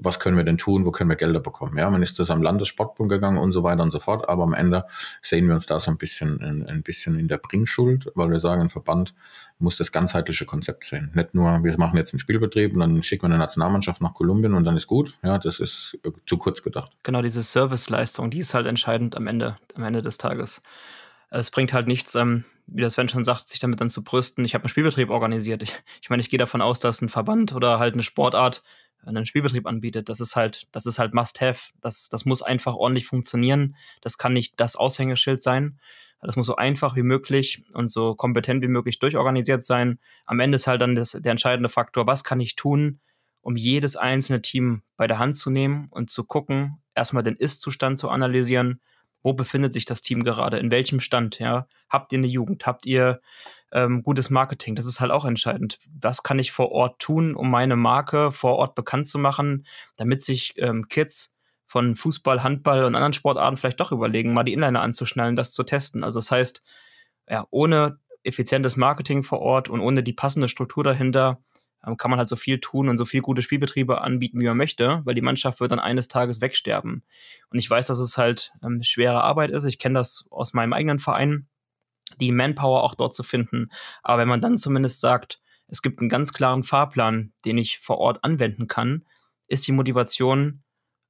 [0.02, 1.76] was können wir denn tun, wo können wir Gelder bekommen.
[1.76, 4.54] Ja, man ist das am Landessportbund gegangen und so weiter und so fort, aber am
[4.54, 4.84] Ende
[5.22, 8.38] sehen wir uns da so ein bisschen, ein, ein bisschen in der Bringschuld, weil wir
[8.38, 9.12] sagen, ein Verband
[9.58, 11.10] muss das ganzheitliche Konzept sehen.
[11.14, 14.54] Nicht nur, wir machen jetzt einen Spielbetrieb und dann schicken wir eine Nationalmannschaft nach Kolumbien
[14.54, 15.14] und dann ist gut.
[15.22, 16.90] Ja, das ist zu kurz gedacht.
[17.02, 20.62] Genau, diese Serviceleistung, die ist halt entscheidend am Ende, am Ende des Tages.
[21.30, 24.44] Es bringt halt nichts, ähm, wie das Sven schon sagt, sich damit dann zu brüsten.
[24.44, 25.62] Ich habe einen Spielbetrieb organisiert.
[25.62, 28.62] Ich, ich meine, ich gehe davon aus, dass ein Verband oder halt eine Sportart
[29.04, 30.08] einen Spielbetrieb anbietet.
[30.08, 31.72] Das ist halt, das ist halt Must-Have.
[31.80, 33.76] Das, das muss einfach ordentlich funktionieren.
[34.00, 35.78] Das kann nicht das Aushängeschild sein.
[36.22, 39.98] Das muss so einfach wie möglich und so kompetent wie möglich durchorganisiert sein.
[40.26, 43.00] Am Ende ist halt dann das, der entscheidende Faktor, was kann ich tun,
[43.40, 47.98] um jedes einzelne Team bei der Hand zu nehmen und zu gucken, erstmal den Ist-Zustand
[47.98, 48.80] zu analysieren.
[49.22, 50.58] Wo befindet sich das Team gerade?
[50.58, 51.38] In welchem Stand?
[51.38, 51.66] Ja?
[51.88, 52.66] Habt ihr eine Jugend?
[52.66, 53.20] Habt ihr
[53.72, 54.74] ähm, gutes Marketing.
[54.74, 55.78] Das ist halt auch entscheidend.
[56.00, 60.22] Was kann ich vor Ort tun, um meine Marke vor Ort bekannt zu machen, damit
[60.22, 64.82] sich ähm, Kids von Fußball, Handball und anderen Sportarten vielleicht doch überlegen, mal die Inliner
[64.82, 66.02] anzuschnallen, das zu testen.
[66.02, 66.64] Also das heißt,
[67.28, 71.38] ja, ohne effizientes Marketing vor Ort und ohne die passende Struktur dahinter
[71.86, 74.56] ähm, kann man halt so viel tun und so viel gute Spielbetriebe anbieten, wie man
[74.56, 77.04] möchte, weil die Mannschaft wird dann eines Tages wegsterben.
[77.50, 79.64] Und ich weiß, dass es halt ähm, schwere Arbeit ist.
[79.64, 81.46] Ich kenne das aus meinem eigenen Verein
[82.20, 83.70] die Manpower auch dort zu finden.
[84.02, 87.98] Aber wenn man dann zumindest sagt, es gibt einen ganz klaren Fahrplan, den ich vor
[87.98, 89.04] Ort anwenden kann,
[89.46, 90.62] ist die Motivation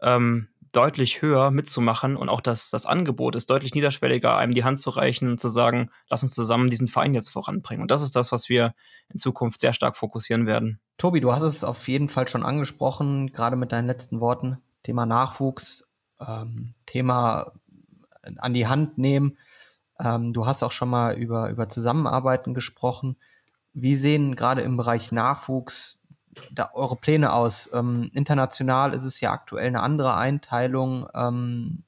[0.02, 4.78] ähm, deutlich höher mitzumachen und auch das, das Angebot ist deutlich niederschwelliger, einem die Hand
[4.78, 7.82] zu reichen und zu sagen, lass uns zusammen diesen Verein jetzt voranbringen.
[7.82, 8.74] Und das ist das, was wir
[9.08, 10.80] in Zukunft sehr stark fokussieren werden.
[10.96, 14.58] Tobi, du hast es auf jeden Fall schon angesprochen, gerade mit deinen letzten Worten.
[14.82, 15.82] Thema Nachwuchs,
[16.20, 17.52] ähm, Thema
[18.22, 19.38] an die Hand nehmen.
[20.02, 23.16] Ähm, du hast auch schon mal über, über Zusammenarbeiten gesprochen.
[23.72, 26.00] Wie sehen gerade im Bereich Nachwuchs
[26.52, 27.70] da eure Pläne aus?
[27.72, 31.84] Ähm, international ist es ja aktuell eine andere Einteilung, ähm,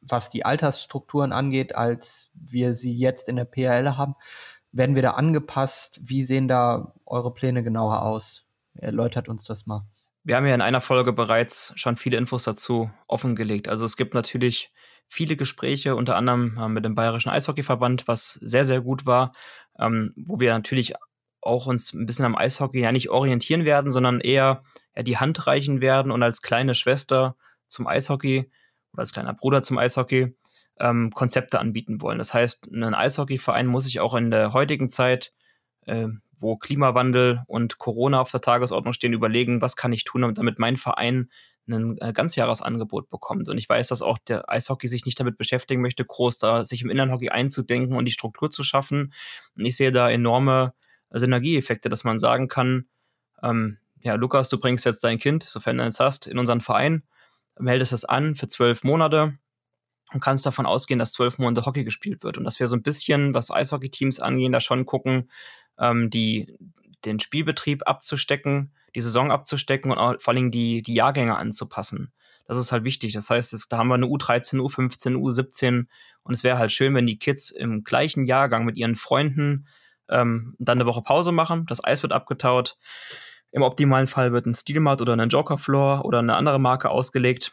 [0.00, 4.14] was die Altersstrukturen angeht, als wir sie jetzt in der PRL haben.
[4.72, 6.00] Werden wir da angepasst?
[6.02, 8.46] Wie sehen da eure Pläne genauer aus?
[8.74, 9.86] Erläutert uns das mal.
[10.22, 13.68] Wir haben ja in einer Folge bereits schon viele Infos dazu offengelegt.
[13.68, 14.72] Also es gibt natürlich
[15.08, 19.32] viele Gespräche, unter anderem äh, mit dem Bayerischen Eishockeyverband, was sehr, sehr gut war,
[19.78, 20.94] ähm, wo wir natürlich
[21.40, 24.62] auch uns ein bisschen am Eishockey ja nicht orientieren werden, sondern eher
[24.96, 27.36] ja, die Hand reichen werden und als kleine Schwester
[27.68, 28.50] zum Eishockey
[28.92, 30.34] oder als kleiner Bruder zum Eishockey
[30.78, 32.18] ähm, Konzepte anbieten wollen.
[32.18, 35.32] Das heißt, ein Eishockeyverein muss sich auch in der heutigen Zeit,
[35.86, 40.58] äh, wo Klimawandel und Corona auf der Tagesordnung stehen, überlegen, was kann ich tun, damit
[40.58, 41.30] mein Verein
[41.68, 43.48] ein äh, Ganzjahresangebot bekommt.
[43.48, 46.82] Und ich weiß, dass auch der Eishockey sich nicht damit beschäftigen möchte, groß da sich
[46.82, 49.12] im Inlandhockey einzudenken und die Struktur zu schaffen.
[49.56, 50.74] Und ich sehe da enorme
[51.10, 52.86] Synergieeffekte, dass man sagen kann,
[53.42, 57.02] ähm, ja, Lukas, du bringst jetzt dein Kind, sofern du eins hast, in unseren Verein,
[57.58, 59.38] meldest es an für zwölf Monate
[60.12, 62.38] und kannst davon ausgehen, dass zwölf Monate Hockey gespielt wird.
[62.38, 65.30] Und dass wir so ein bisschen, was Eishockey-Teams angehen, da schon gucken,
[65.78, 66.56] ähm, die,
[67.04, 72.12] den Spielbetrieb abzustecken, die Saison abzustecken und auch vor allem die, die Jahrgänge anzupassen.
[72.46, 73.12] Das ist halt wichtig.
[73.12, 75.86] Das heißt, es, da haben wir eine U13, U15, U17
[76.22, 79.66] und es wäre halt schön, wenn die Kids im gleichen Jahrgang mit ihren Freunden
[80.08, 81.66] ähm, dann eine Woche Pause machen.
[81.66, 82.78] Das Eis wird abgetaut.
[83.52, 87.52] Im optimalen Fall wird ein Steelmat oder ein Joker Floor oder eine andere Marke ausgelegt.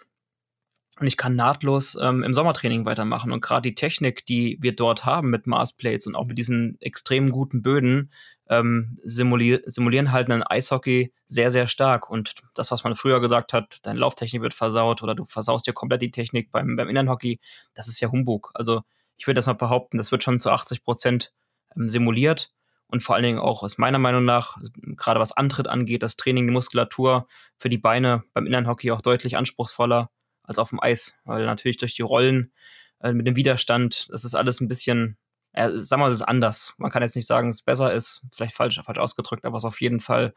[1.00, 3.32] Und ich kann nahtlos ähm, im Sommertraining weitermachen.
[3.32, 7.32] Und gerade die Technik, die wir dort haben mit Marsplates und auch mit diesen extrem
[7.32, 8.12] guten Böden,
[8.50, 12.10] ähm, simulier simulieren halt einen Eishockey sehr, sehr stark.
[12.10, 15.74] Und das, was man früher gesagt hat, deine Lauftechnik wird versaut oder du versaust dir
[15.74, 17.40] komplett die Technik beim, beim Innenhockey,
[17.74, 18.52] das ist ja Humbug.
[18.54, 18.82] Also
[19.18, 21.34] ich würde das mal behaupten, das wird schon zu 80 Prozent
[21.76, 22.52] ähm, simuliert.
[22.88, 24.58] Und vor allen Dingen auch aus meiner Meinung nach,
[24.98, 27.28] gerade was Antritt angeht, das Training, die Muskulatur
[27.58, 30.12] für die Beine beim Innenhockey auch deutlich anspruchsvoller
[30.44, 31.16] als auf dem Eis.
[31.24, 32.52] Weil natürlich durch die Rollen
[33.00, 35.18] äh, mit dem Widerstand, das ist alles ein bisschen
[35.54, 36.74] äh, sagen wir es ist anders.
[36.78, 39.68] Man kann jetzt nicht sagen, es besser ist, vielleicht falsch, falsch ausgedrückt, aber es ist
[39.68, 40.34] auf jeden Fall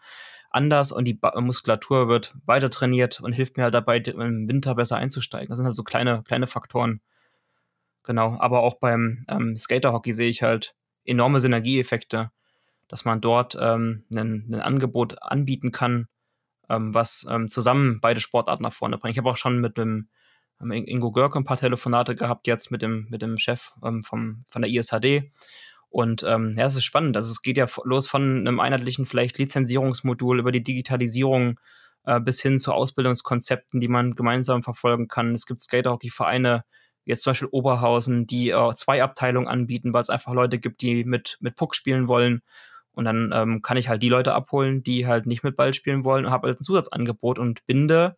[0.50, 4.74] anders und die ba Muskulatur wird weiter trainiert und hilft mir halt dabei, im Winter
[4.74, 5.48] besser einzusteigen.
[5.48, 7.00] Das sind halt so kleine, kleine Faktoren.
[8.04, 10.74] Genau, aber auch beim ähm, Skaterhockey sehe ich halt
[11.04, 12.30] enorme Synergieeffekte,
[12.88, 16.06] dass man dort ähm, ein, ein Angebot anbieten kann,
[16.68, 19.14] ähm, was ähm, zusammen beide Sportarten nach vorne bringt.
[19.14, 20.08] Ich habe auch schon mit dem
[20.60, 24.44] haben Ingo Görke ein paar Telefonate gehabt jetzt mit dem, mit dem Chef ähm, vom,
[24.50, 25.30] von der ISHD.
[25.88, 27.16] Und ähm, ja, es ist spannend.
[27.16, 31.58] Also es geht ja los von einem einheitlichen vielleicht Lizenzierungsmodul über die Digitalisierung
[32.04, 35.34] äh, bis hin zu Ausbildungskonzepten, die man gemeinsam verfolgen kann.
[35.34, 36.64] Es gibt Skaterhockey-Vereine,
[37.04, 41.04] jetzt zum Beispiel Oberhausen, die äh, zwei Abteilungen anbieten, weil es einfach Leute gibt, die
[41.04, 42.42] mit, mit Puck spielen wollen.
[42.92, 46.04] Und dann ähm, kann ich halt die Leute abholen, die halt nicht mit Ball spielen
[46.04, 48.16] wollen und habe halt ein Zusatzangebot und binde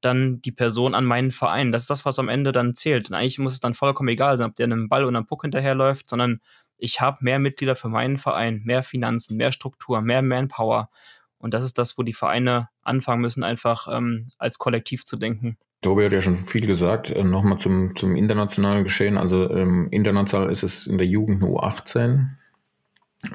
[0.00, 1.72] dann die Person an meinen Verein.
[1.72, 3.10] Das ist das, was am Ende dann zählt.
[3.10, 5.42] Und eigentlich muss es dann vollkommen egal sein, ob der einem Ball oder einem Puck
[5.42, 6.40] hinterherläuft, sondern
[6.76, 10.90] ich habe mehr Mitglieder für meinen Verein, mehr Finanzen, mehr Struktur, mehr Manpower.
[11.38, 15.56] Und das ist das, wo die Vereine anfangen müssen, einfach ähm, als Kollektiv zu denken.
[15.82, 17.10] Tobi hat ja schon viel gesagt.
[17.10, 19.16] Äh, Nochmal zum, zum internationalen Geschehen.
[19.16, 22.30] Also ähm, international ist es in der Jugend U18.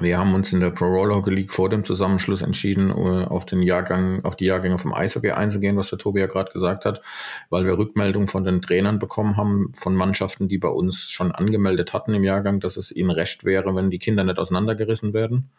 [0.00, 3.44] Wir haben uns in der Pro Roller Hockey League vor dem Zusammenschluss entschieden, äh, auf
[3.44, 7.02] den Jahrgang, auf die Jahrgänge vom Eishockey einzugehen, was der Tobi ja gerade gesagt hat,
[7.50, 11.92] weil wir Rückmeldungen von den Trainern bekommen haben, von Mannschaften, die bei uns schon angemeldet
[11.92, 15.50] hatten im Jahrgang, dass es ihnen recht wäre, wenn die Kinder nicht auseinandergerissen werden.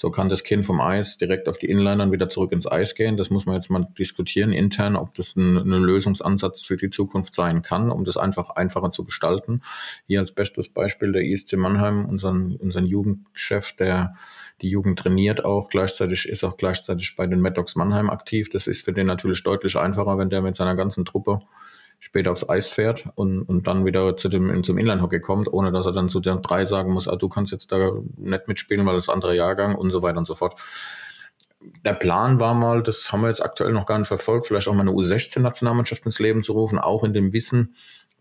[0.00, 3.18] So kann das Kind vom Eis direkt auf die Inlinern wieder zurück ins Eis gehen.
[3.18, 7.34] Das muss man jetzt mal diskutieren intern, ob das ein, ein Lösungsansatz für die Zukunft
[7.34, 9.60] sein kann, um das einfach einfacher zu gestalten.
[10.06, 14.14] Hier als bestes Beispiel der ISC Mannheim, unseren, unseren Jugendchef, der
[14.62, 18.48] die Jugend trainiert auch gleichzeitig, ist auch gleichzeitig bei den Maddox Mannheim aktiv.
[18.48, 21.40] Das ist für den natürlich deutlich einfacher, wenn der mit seiner ganzen Truppe
[22.00, 25.86] später aufs Eis fährt und, und dann wieder zu dem, zum Inline-Hockey kommt, ohne dass
[25.86, 28.96] er dann zu den drei sagen muss, ah, du kannst jetzt da nicht mitspielen, weil
[28.96, 30.58] das andere Jahrgang und so weiter und so fort.
[31.84, 34.72] Der Plan war mal, das haben wir jetzt aktuell noch gar nicht verfolgt, vielleicht auch
[34.72, 37.74] mal eine U16-Nationalmannschaft ins Leben zu rufen, auch in dem Wissen,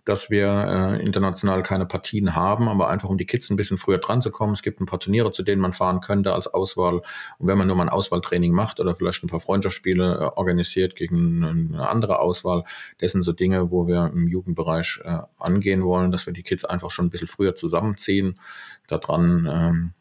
[0.10, 4.00] dass wir äh, international keine Partien haben, aber einfach um die Kids ein bisschen früher
[4.00, 4.54] dran zu kommen.
[4.54, 6.96] Es gibt ein paar Turniere, zu denen man fahren könnte als Auswahl.
[7.38, 10.96] Und wenn man nur mal ein Auswahltraining macht oder vielleicht ein paar Freundschaftsspiele äh, organisiert
[10.96, 12.64] gegen eine andere Auswahl,
[12.98, 16.66] das sind so Dinge, wo wir im Jugendbereich äh, angehen wollen, dass wir die Kids
[16.66, 18.40] einfach schon ein bisschen früher zusammenziehen,
[18.88, 19.94] daran ähm,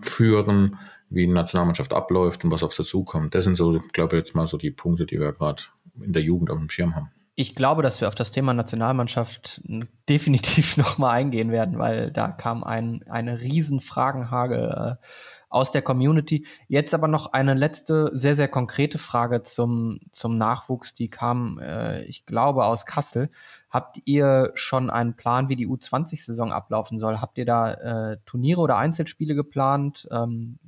[0.00, 0.78] führen,
[1.10, 3.34] wie eine Nationalmannschaft abläuft und was auf sie zukommt.
[3.34, 5.64] Das sind so, glaube ich, jetzt mal so die Punkte, die wir gerade
[6.00, 9.62] in der Jugend auf dem Schirm haben ich glaube, dass wir auf das Thema Nationalmannschaft
[10.08, 15.06] definitiv nochmal eingehen werden, weil da kam ein, eine riesen Fragenhage äh,
[15.48, 16.46] aus der Community.
[16.68, 22.02] Jetzt aber noch eine letzte, sehr, sehr konkrete Frage zum, zum Nachwuchs, die kam, äh,
[22.04, 23.30] ich glaube, aus Kassel.
[23.68, 27.20] Habt ihr schon einen Plan, wie die U20-Saison ablaufen soll?
[27.20, 30.08] Habt ihr da äh, Turniere oder Einzelspiele geplant?
[30.10, 30.58] Ähm,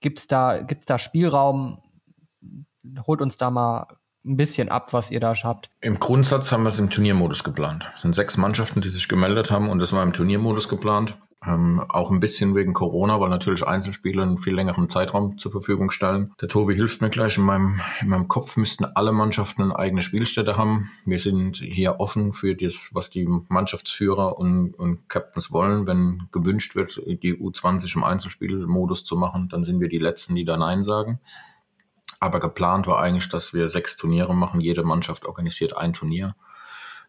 [0.00, 1.82] Gibt es da, gibt's da Spielraum?
[3.06, 3.98] Holt uns da mal
[4.28, 5.70] ein bisschen ab, was ihr da habt?
[5.80, 7.90] Im Grundsatz haben wir es im Turniermodus geplant.
[7.96, 11.16] Es sind sechs Mannschaften, die sich gemeldet haben und das war im Turniermodus geplant.
[11.46, 15.90] Ähm, auch ein bisschen wegen Corona, weil natürlich Einzelspiele einen viel längeren Zeitraum zur Verfügung
[15.92, 16.32] stellen.
[16.40, 17.38] Der Tobi hilft mir gleich.
[17.38, 20.90] In meinem, in meinem Kopf müssten alle Mannschaften eine eigene Spielstätte haben.
[21.04, 25.86] Wir sind hier offen für das, was die Mannschaftsführer und, und Captains wollen.
[25.86, 30.44] Wenn gewünscht wird, die U20 im Einzelspielmodus zu machen, dann sind wir die Letzten, die
[30.44, 31.20] da Nein sagen.
[32.20, 34.60] Aber geplant war eigentlich, dass wir sechs Turniere machen.
[34.60, 36.34] Jede Mannschaft organisiert ein Turnier.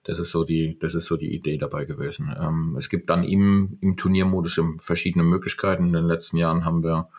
[0.03, 2.33] Das ist so die, das ist so die Idee dabei gewesen.
[2.39, 5.87] Ähm, es gibt dann im, im Turniermodus verschiedene Möglichkeiten.
[5.87, 7.09] In den letzten Jahren haben wir,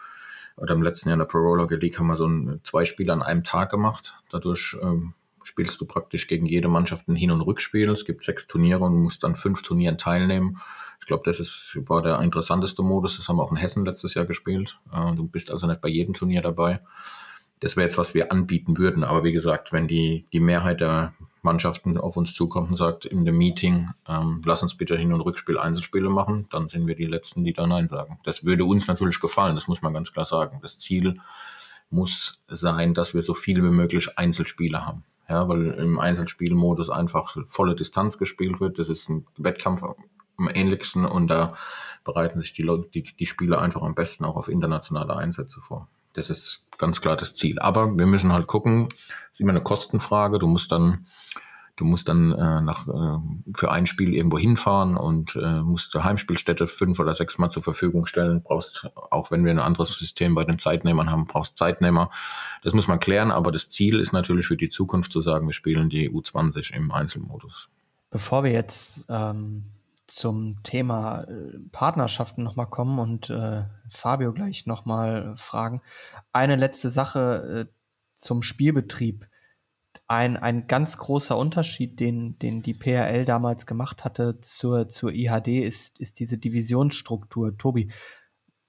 [0.57, 3.12] oder im letzten Jahr in der Pro Roller League haben wir so ein, zwei Spiele
[3.12, 4.14] an einem Tag gemacht.
[4.31, 7.90] Dadurch ähm, spielst du praktisch gegen jede Mannschaft ein Hin- und Rückspiel.
[7.90, 10.59] Es gibt sechs Turniere und du musst dann fünf Turnieren teilnehmen.
[11.00, 13.16] Ich glaube, das ist, war der interessanteste Modus.
[13.16, 14.81] Das haben wir auch in Hessen letztes Jahr gespielt.
[14.92, 16.81] Äh, du bist also nicht bei jedem Turnier dabei.
[17.60, 19.04] Das wäre jetzt, was wir anbieten würden.
[19.04, 23.24] Aber wie gesagt, wenn die, die Mehrheit der Mannschaften auf uns zukommt und sagt in
[23.24, 27.06] dem Meeting, ähm, lass uns bitte Hin- und Rückspiel Einzelspiele machen, dann sind wir die
[27.06, 28.18] Letzten, die da Nein sagen.
[28.24, 30.58] Das würde uns natürlich gefallen, das muss man ganz klar sagen.
[30.62, 31.18] Das Ziel
[31.90, 35.04] muss sein, dass wir so viele wie möglich Einzelspiele haben.
[35.28, 38.78] Ja, weil im Einzelspielmodus einfach volle Distanz gespielt wird.
[38.78, 41.54] Das ist ein Wettkampf am ähnlichsten und da
[42.04, 45.88] bereiten sich die, Leute, die, die Spieler einfach am besten auch auf internationale Einsätze vor.
[46.14, 47.58] Das ist ganz klar das Ziel.
[47.58, 48.88] Aber wir müssen halt gucken,
[49.30, 50.38] ist immer eine Kostenfrage.
[50.38, 51.06] Du musst dann,
[51.76, 53.18] du musst dann äh, nach, äh,
[53.54, 57.62] für ein Spiel irgendwo hinfahren und äh, musst zur Heimspielstätte fünf oder sechs Mal zur
[57.62, 58.42] Verfügung stellen.
[58.42, 62.10] Brauchst, auch wenn wir ein anderes System bei den Zeitnehmern haben, brauchst Zeitnehmer.
[62.64, 65.54] Das muss man klären, aber das Ziel ist natürlich für die Zukunft zu sagen, wir
[65.54, 67.68] spielen die U20 im Einzelmodus.
[68.10, 69.64] Bevor wir jetzt ähm
[70.10, 75.82] zum Thema äh, Partnerschaften nochmal kommen und äh, Fabio gleich nochmal fragen.
[76.32, 77.72] Eine letzte Sache äh,
[78.16, 79.26] zum Spielbetrieb.
[80.06, 85.64] Ein, ein ganz großer Unterschied, den, den die PRL damals gemacht hatte zur, zur IHD,
[85.64, 87.56] ist, ist diese Divisionsstruktur.
[87.56, 87.90] Tobi,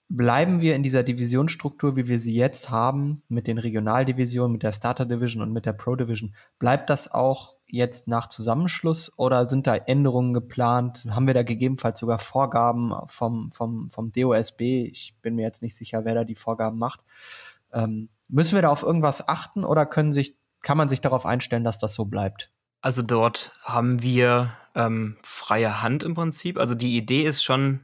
[0.07, 4.71] bleiben wir in dieser Divisionsstruktur, wie wir sie jetzt haben, mit den Regionaldivisionen, mit der
[4.71, 6.35] Starter Division und mit der Pro Division?
[6.59, 11.05] Bleibt das auch jetzt nach Zusammenschluss oder sind da Änderungen geplant?
[11.09, 14.89] Haben wir da gegebenenfalls sogar Vorgaben vom, vom, vom DOSB?
[14.91, 17.01] Ich bin mir jetzt nicht sicher, wer da die Vorgaben macht.
[17.73, 21.63] Ähm, müssen wir da auf irgendwas achten oder können sich, kann man sich darauf einstellen,
[21.63, 22.51] dass das so bleibt?
[22.81, 26.57] Also dort haben wir ähm, freie Hand im Prinzip.
[26.57, 27.81] Also die Idee ist schon,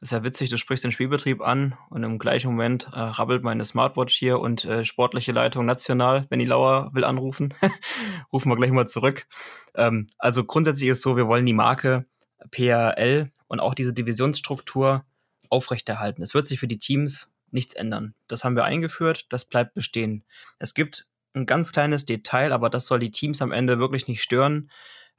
[0.00, 3.64] ist ja witzig, du sprichst den Spielbetrieb an und im gleichen Moment äh, rabbelt meine
[3.64, 7.54] Smartwatch hier und äh, sportliche Leitung national, Benny Lauer will anrufen.
[8.32, 9.26] Rufen wir gleich mal zurück.
[9.74, 12.06] Ähm, also grundsätzlich ist so, wir wollen die Marke
[12.50, 15.04] PRL und auch diese Divisionsstruktur
[15.50, 16.22] aufrechterhalten.
[16.22, 18.14] Es wird sich für die Teams nichts ändern.
[18.28, 20.24] Das haben wir eingeführt, das bleibt bestehen.
[20.58, 24.22] Es gibt ein ganz kleines Detail, aber das soll die Teams am Ende wirklich nicht
[24.22, 24.70] stören,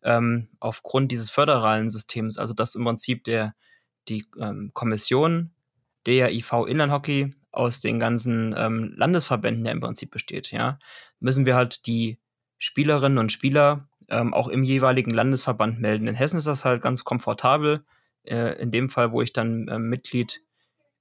[0.04, 2.38] ähm, aufgrund dieses föderalen Systems.
[2.38, 3.56] Also dass im Prinzip der,
[4.10, 5.52] die ähm, Kommission
[6.06, 10.80] der IV Inlandhockey aus den ganzen ähm, Landesverbänden ja im Prinzip besteht, ja,
[11.20, 12.20] müssen wir halt die
[12.58, 16.08] Spielerinnen und Spieler ähm, auch im jeweiligen Landesverband melden.
[16.08, 17.86] In Hessen ist das halt ganz komfortabel.
[18.24, 20.42] Äh, in dem Fall, wo ich dann äh, Mitglied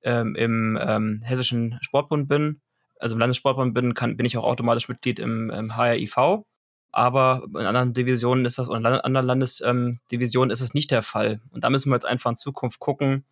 [0.03, 2.61] ähm, im ähm, Hessischen Sportbund bin,
[2.99, 6.45] also im Landessportbund bin, kann, bin ich auch automatisch Mitglied im, im HRIV.
[6.91, 11.03] Aber in anderen Divisionen ist das, oder in anderen Landesdivisionen ähm, ist das nicht der
[11.03, 11.41] Fall.
[11.51, 13.25] Und da müssen wir jetzt einfach in Zukunft gucken,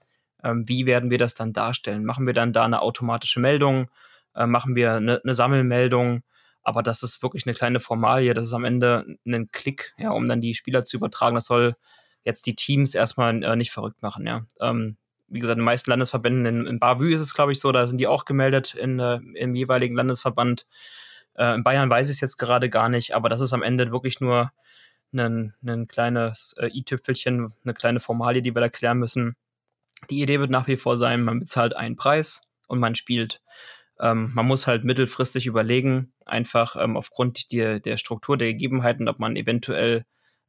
[0.43, 2.05] ähm, wie werden wir das dann darstellen?
[2.05, 3.89] Machen wir dann da eine automatische Meldung?
[4.35, 6.23] Äh, machen wir eine, eine Sammelmeldung?
[6.63, 8.35] Aber das ist wirklich eine kleine Formalie.
[8.35, 11.37] Das ist am Ende ein Klick, ja, um dann die Spieler zu übertragen.
[11.37, 11.77] Das soll
[12.25, 14.45] jetzt die Teams erstmal äh, nicht verrückt machen, ja.
[14.61, 14.97] Ähm,
[15.29, 17.87] wie gesagt, in den meisten Landesverbänden, in, in Bavü ist es, glaube ich, so, da
[17.87, 20.67] sind die auch gemeldet in, äh, im jeweiligen Landesverband.
[21.37, 23.93] Äh, in Bayern weiß ich es jetzt gerade gar nicht, aber das ist am Ende
[23.93, 24.53] wirklich nur
[25.15, 29.37] ein, ein kleines äh, i-Tüpfelchen, eine kleine Formalie, die wir da klären müssen.
[30.11, 33.41] Die Idee wird nach wie vor sein, man bezahlt einen Preis und man spielt.
[33.99, 39.19] Ähm, man muss halt mittelfristig überlegen, einfach ähm, aufgrund der, der Struktur der Gegebenheiten, ob
[39.19, 40.05] man eventuell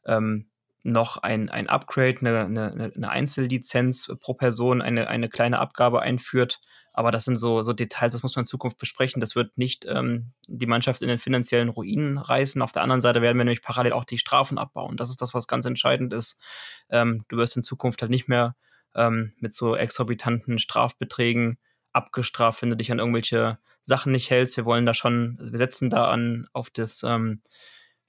[0.06, 0.50] ähm,
[0.84, 6.62] noch ein, ein Upgrade, eine, eine, eine Einzellizenz pro Person, eine, eine kleine Abgabe einführt.
[6.98, 9.20] Aber das sind so, so Details, das muss man in Zukunft besprechen.
[9.20, 12.60] Das wird nicht ähm, die Mannschaft in den finanziellen Ruinen reißen.
[12.60, 14.98] Auf der anderen Seite werden wir nämlich parallel auch die Strafen abbauen.
[14.98, 16.41] Das ist das, was ganz entscheidend ist.
[16.89, 18.56] Ähm, du wirst in Zukunft halt nicht mehr
[18.95, 21.60] ähm, mit so exorbitanten Strafbeträgen
[21.93, 24.58] abgestraft, wenn du dich an irgendwelche Sachen nicht hältst.
[24.58, 27.43] Wir wollen da schon, wir setzen da an auf das, ähm,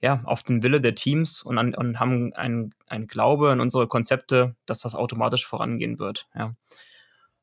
[0.01, 2.73] ja, auf den Wille der Teams und, an, und haben einen,
[3.07, 6.27] Glaube an unsere Konzepte, dass das automatisch vorangehen wird.
[6.33, 6.55] Ja.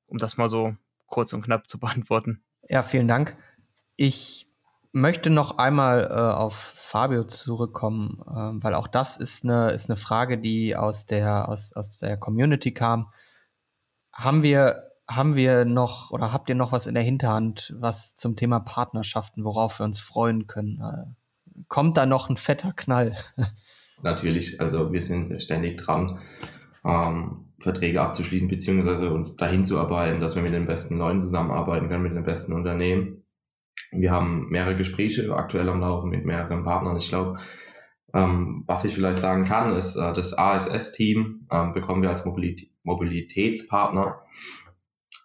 [0.08, 0.74] Um das mal so
[1.06, 2.42] kurz und knapp zu beantworten.
[2.68, 3.36] Ja, vielen Dank.
[3.96, 4.48] Ich
[4.92, 9.96] möchte noch einmal äh, auf Fabio zurückkommen, äh, weil auch das ist eine, ist eine
[9.96, 13.12] Frage, die aus der, aus, aus der Community kam.
[14.12, 18.34] Haben wir haben wir noch oder habt ihr noch was in der Hinterhand, was zum
[18.34, 20.80] Thema Partnerschaften, worauf wir uns freuen können?
[20.80, 23.16] Äh, kommt da noch ein fetter Knall?
[24.02, 26.18] Natürlich, also wir sind ständig dran,
[26.84, 31.88] ähm, Verträge abzuschließen, beziehungsweise uns dahin zu arbeiten, dass wir mit den besten Leuten zusammenarbeiten
[31.88, 33.24] können, mit den besten Unternehmen.
[33.92, 36.96] Wir haben mehrere Gespräche aktuell am Laufen mit mehreren Partnern.
[36.96, 37.38] Ich glaube,
[38.14, 42.66] ähm, was ich vielleicht sagen kann, ist, äh, das ASS-Team ähm, bekommen wir als Mobilitä
[42.82, 44.22] Mobilitätspartner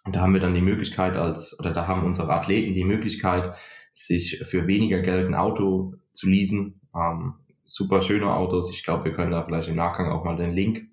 [0.04, 3.54] und da haben wir dann die Möglichkeit als, oder da haben unsere Athleten die Möglichkeit,
[3.92, 6.80] sich für weniger Geld ein Auto zu leasen.
[6.94, 8.70] Ähm, super schöne Autos.
[8.70, 10.88] Ich glaube, wir können da vielleicht im Nachgang auch mal den Link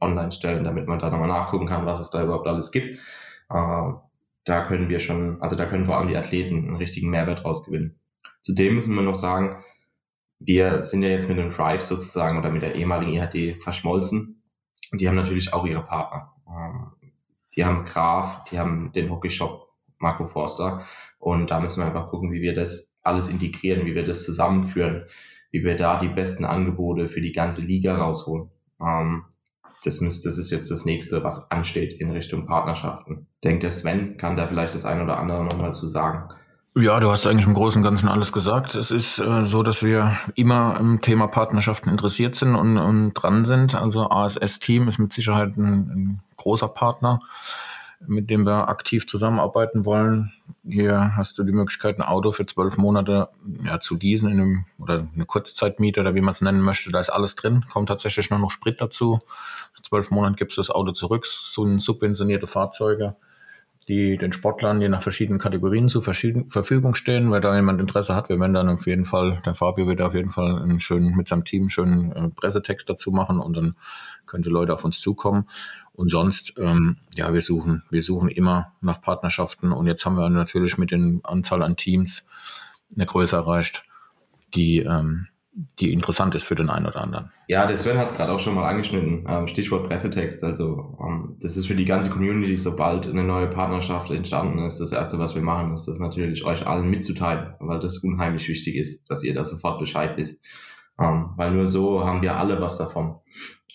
[0.00, 2.98] online stellen, damit man da nochmal nachgucken kann, was es da überhaupt alles gibt.
[3.50, 3.92] Äh,
[4.44, 7.98] da können wir schon, also da können vor allem die Athleten einen richtigen Mehrwert rausgewinnen.
[8.40, 9.62] Zudem müssen wir noch sagen,
[10.38, 14.42] wir sind ja jetzt mit den Drive sozusagen oder mit der ehemaligen EHD verschmolzen.
[14.90, 16.32] Und die haben natürlich auch ihre Partner.
[16.48, 16.92] Ähm,
[17.56, 19.68] die haben Graf, die haben den Hockeyshop
[19.98, 20.86] Marco Forster.
[21.18, 25.04] Und da müssen wir einfach gucken, wie wir das alles integrieren, wie wir das zusammenführen,
[25.50, 28.50] wie wir da die besten Angebote für die ganze Liga rausholen.
[29.84, 33.26] Das, müsst, das ist jetzt das nächste, was ansteht in Richtung Partnerschaften.
[33.34, 36.28] Ich denke, der Sven kann da vielleicht das ein oder andere nochmal zu sagen.
[36.76, 38.74] Ja, du hast eigentlich im Großen und Ganzen alles gesagt.
[38.76, 43.44] Es ist äh, so, dass wir immer im Thema Partnerschaften interessiert sind und, und dran
[43.44, 43.74] sind.
[43.74, 47.20] Also ASS-Team ist mit Sicherheit ein, ein, großer Partner,
[48.06, 50.32] mit dem wir aktiv zusammenarbeiten wollen.
[50.64, 53.28] Hier hast du die Möglichkeit, ein Auto für zwölf Monate
[53.64, 56.90] ja, zu leasen in einem, oder eine Kurzzeitmiete oder wie man es nennen möchte.
[56.90, 59.20] Da ist alles drin, kommt tatsächlich nur noch Sprit dazu.
[59.72, 63.16] Für zwölf Monate gibst du das Auto zurück, so subventionierte Fahrzeuge
[63.88, 68.28] die den Sportlern je nach verschiedenen Kategorien zur Verfügung stehen, weil da jemand Interesse hat.
[68.28, 71.28] Wir werden dann auf jeden Fall, der Fabio wird auf jeden Fall einen schönen, mit
[71.28, 73.76] seinem Team einen schönen äh, Pressetext dazu machen und dann
[74.26, 75.48] könnte Leute auf uns zukommen.
[75.98, 80.30] Und sonst, ähm, ja, wir suchen, wir suchen immer nach Partnerschaften und jetzt haben wir
[80.30, 82.24] natürlich mit den Anzahl an Teams
[82.94, 83.82] eine Größe erreicht,
[84.54, 85.26] die ähm,
[85.80, 87.32] die interessant ist für den einen oder anderen.
[87.48, 89.24] Ja, der Sven hat es gerade auch schon mal angeschnitten.
[89.28, 90.44] Ähm, Stichwort Pressetext.
[90.44, 94.92] Also ähm, das ist für die ganze Community, sobald eine neue Partnerschaft entstanden ist, das
[94.92, 99.10] Erste, was wir machen, ist das natürlich euch allen mitzuteilen, weil das unheimlich wichtig ist,
[99.10, 100.44] dass ihr da sofort Bescheid wisst.
[101.00, 103.16] Ähm, weil nur so haben wir alle was davon.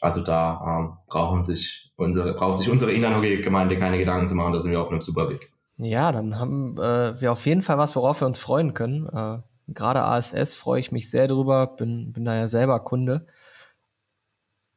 [0.04, 4.72] Also da brauchen sich unsere, braucht sich unsere Inlandhockey-Gemeinde keine Gedanken zu machen, da sind
[4.72, 5.51] wir auf einem super Weg.
[5.78, 9.08] Ja, dann haben äh, wir auf jeden Fall was, worauf wir uns freuen können.
[9.08, 13.28] Äh Gerade ASS freue ich mich sehr drüber, bin, bin da ja selber Kunde.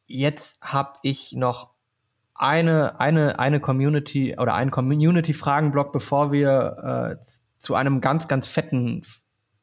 [0.07, 1.71] Jetzt habe ich noch
[2.35, 7.27] eine, eine, eine Community oder einen Community-Fragenblock, bevor wir äh,
[7.59, 9.03] zu einem ganz, ganz fetten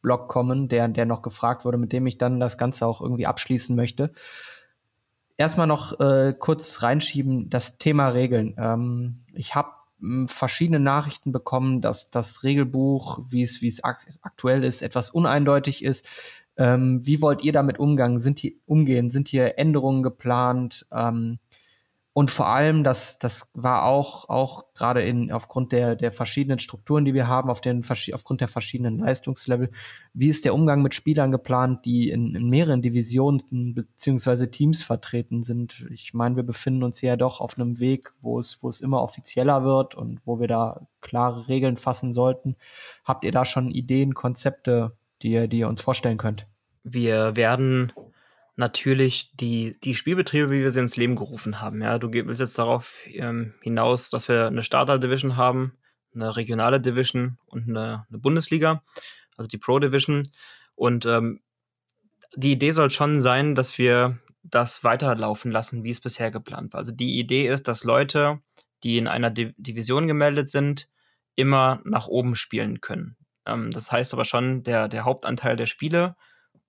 [0.02, 3.26] Block kommen, der, der noch gefragt wurde, mit dem ich dann das Ganze auch irgendwie
[3.26, 4.12] abschließen möchte.
[5.38, 8.56] Erstmal noch äh, kurz reinschieben, das Thema Regeln.
[8.58, 9.70] Ähm, ich habe
[10.00, 15.10] hm, verschiedene Nachrichten bekommen, dass das Regelbuch, wie es wie es ak aktuell ist, etwas
[15.10, 16.08] uneindeutig ist.
[16.56, 18.20] Ähm, wie wollt ihr damit umgehen?
[18.20, 19.10] Sind hier, umgehen?
[19.10, 20.86] Sind hier Änderungen geplant?
[20.92, 21.40] Ähm,
[22.16, 27.06] und vor allem, das, das war auch, auch gerade in, aufgrund der, der verschiedenen Strukturen,
[27.06, 27.84] die wir haben, auf den,
[28.14, 29.72] aufgrund der verschiedenen Leistungslevel,
[30.14, 35.42] wie ist der Umgang mit Spielern geplant, die in, in mehreren Divisionen beziehungsweise Teams vertreten
[35.42, 35.88] sind?
[35.92, 38.80] Ich meine, wir befinden uns hier ja doch auf einem Weg, wo es, wo es
[38.80, 42.58] immer offizieller wird und wo wir da klare Regeln fassen sollten.
[43.04, 46.46] Habt ihr da schon Ideen, Konzepte, die die ihr uns vorstellen könnt?
[46.84, 47.92] Wir werden
[48.56, 51.82] natürlich die, die Spielbetriebe, wie wir sie ins Leben gerufen haben.
[51.82, 55.78] Ja, du willst jetzt darauf ähm, hinaus, dass wir eine Starter-Division haben,
[56.14, 58.84] eine regionale Division und eine, eine Bundesliga,
[59.38, 60.24] also die Pro-Division.
[60.76, 61.42] Und ähm,
[62.36, 66.80] die Idee soll schon sein, dass wir das weiterlaufen lassen, wie es bisher geplant war.
[66.80, 68.42] Also die Idee ist, dass Leute,
[68.84, 70.90] die in einer Di Division gemeldet sind,
[71.36, 73.16] immer nach oben spielen können.
[73.48, 76.16] Ähm, das heißt aber schon, der, der Hauptanteil der Spiele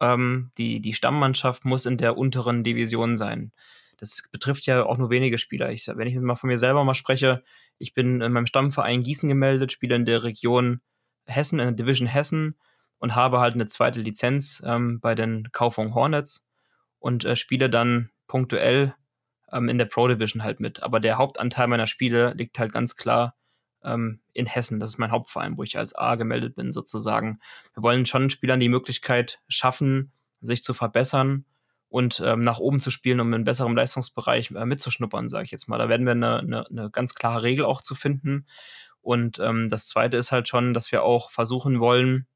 [0.00, 3.52] ähm, die, die Stammmannschaft muss in der unteren Division sein.
[3.98, 5.70] Das betrifft ja auch nur wenige Spieler.
[5.70, 7.42] Ich, wenn ich mal von mir selber mal spreche,
[7.78, 10.80] ich bin in meinem Stammverein Gießen gemeldet, spiele in der Region
[11.26, 12.56] Hessen, in der Division Hessen
[12.98, 16.46] und habe halt eine zweite Lizenz ähm, bei den Kaufung Hornets
[16.98, 18.94] und äh, spiele dann punktuell
[19.52, 20.82] ähm, in der Pro Division halt mit.
[20.82, 23.36] Aber der Hauptanteil meiner Spiele liegt halt ganz klar
[23.84, 24.80] ähm, in Hessen.
[24.80, 27.40] Das ist mein Hauptverein, wo ich als A gemeldet bin, sozusagen.
[27.74, 31.44] Wir wollen schon Spielern die Möglichkeit schaffen, sich zu verbessern
[31.88, 35.68] und ähm, nach oben zu spielen, um in besserem Leistungsbereich äh, mitzuschnuppern, sage ich jetzt
[35.68, 35.78] mal.
[35.78, 38.46] Da werden wir eine, eine, eine ganz klare Regel auch zu finden.
[39.00, 42.26] Und ähm, das Zweite ist halt schon, dass wir auch versuchen wollen,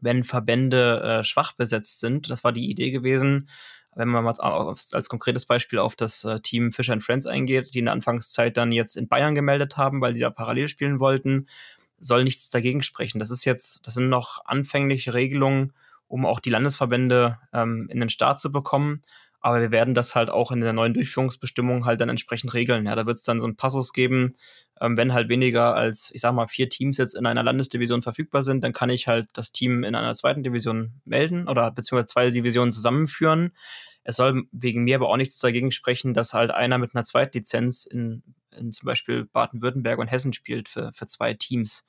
[0.00, 3.48] wenn Verbände äh, schwach besetzt sind, das war die Idee gewesen,
[3.96, 7.86] wenn man mal als konkretes Beispiel auf das äh, Team Fischer Friends eingeht, die in
[7.86, 11.46] der Anfangszeit dann jetzt in Bayern gemeldet haben, weil sie da parallel spielen wollten,
[11.98, 13.18] soll nichts dagegen sprechen.
[13.18, 15.72] Das ist jetzt, das sind noch anfängliche Regelungen,
[16.08, 19.02] um auch die Landesverbände ähm, in den Start zu bekommen.
[19.40, 22.86] Aber wir werden das halt auch in der neuen Durchführungsbestimmung halt dann entsprechend regeln.
[22.86, 24.34] Ja, da wird es dann so einen Passus geben,
[24.80, 28.42] ähm, wenn halt weniger als, ich sag mal, vier Teams jetzt in einer Landesdivision verfügbar
[28.42, 32.30] sind, dann kann ich halt das Team in einer zweiten Division melden oder beziehungsweise zwei
[32.30, 33.52] Divisionen zusammenführen.
[34.02, 37.86] Es soll wegen mir aber auch nichts dagegen sprechen, dass halt einer mit einer Zweitlizenz
[37.86, 38.22] in,
[38.56, 41.86] in zum Beispiel Baden-Württemberg und Hessen spielt für, für zwei Teams.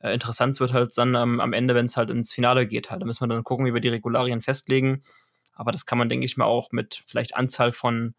[0.00, 2.90] Äh, interessant wird halt dann ähm, am Ende, wenn es halt ins Finale geht.
[2.90, 3.02] Halt.
[3.02, 5.02] Da müssen wir dann gucken, wie wir die Regularien festlegen.
[5.52, 8.14] Aber das kann man, denke ich mal, auch mit vielleicht Anzahl von,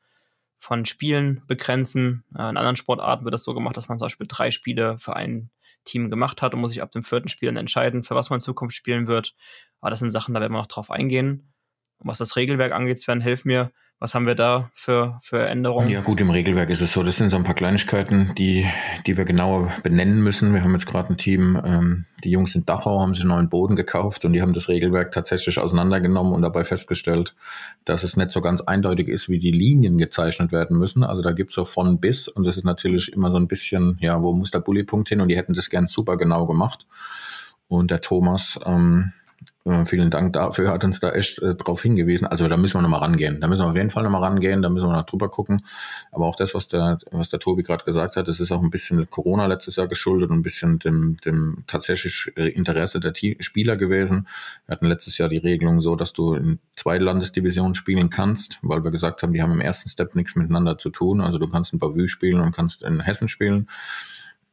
[0.57, 2.23] von Spielen begrenzen.
[2.33, 5.15] Äh, in anderen Sportarten wird das so gemacht, dass man zum Beispiel drei Spiele für
[5.15, 5.49] ein
[5.83, 8.37] Team gemacht hat und muss sich ab dem vierten Spiel dann entscheiden, für was man
[8.37, 9.35] in Zukunft spielen wird.
[9.81, 11.53] Aber das sind Sachen, da werden wir noch drauf eingehen.
[11.99, 15.87] Was das Regelwerk angeht, Sven, hilf mir, was haben wir da für, für Änderungen?
[15.87, 18.65] Ja, gut, im Regelwerk ist es so, das sind so ein paar Kleinigkeiten, die,
[19.07, 20.53] die wir genauer benennen müssen.
[20.53, 23.49] Wir haben jetzt gerade ein Team, ähm, die Jungs in Dachau haben sich einen neuen
[23.49, 27.35] Boden gekauft und die haben das Regelwerk tatsächlich auseinandergenommen und dabei festgestellt,
[27.85, 31.05] dass es nicht so ganz eindeutig ist, wie die Linien gezeichnet werden müssen.
[31.05, 34.21] Also da gibt's so von bis und das ist natürlich immer so ein bisschen, ja,
[34.21, 36.85] wo muss der Bullypunkt hin und die hätten das gern super genau gemacht.
[37.67, 39.13] Und der Thomas, ähm,
[39.65, 42.27] äh, vielen Dank dafür, hat uns da echt äh, drauf hingewiesen.
[42.27, 43.41] Also da müssen wir nochmal rangehen.
[43.41, 45.65] Da müssen wir auf jeden Fall nochmal rangehen, da müssen wir noch drüber gucken.
[46.11, 48.69] Aber auch das, was der, was der Tobi gerade gesagt hat, das ist auch ein
[48.69, 53.37] bisschen Corona letztes Jahr geschuldet und ein bisschen dem, dem tatsächlich äh, Interesse der T
[53.39, 54.27] Spieler gewesen.
[54.67, 58.83] Wir hatten letztes Jahr die Regelung so, dass du in zwei Landesdivisionen spielen kannst, weil
[58.83, 61.21] wir gesagt haben, die haben im ersten Step nichts miteinander zu tun.
[61.21, 63.67] Also du kannst in Bavü spielen und kannst in Hessen spielen.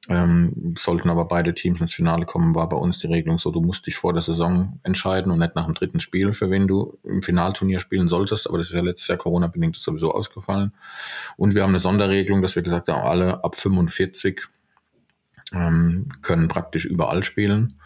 [0.09, 3.61] Ähm, sollten aber beide Teams ins Finale kommen, war bei uns die Regelung so, du
[3.61, 6.99] musst dich vor der Saison entscheiden und nicht nach dem dritten Spiel, für wen du
[7.05, 8.49] im Finalturnier spielen solltest.
[8.49, 10.73] Aber das ist ja letztes Jahr Corona-bedingt sowieso ausgefallen.
[11.37, 14.49] Und wir haben eine Sonderregelung, dass wir gesagt haben, alle ab 45
[15.53, 17.79] ähm, können praktisch überall spielen.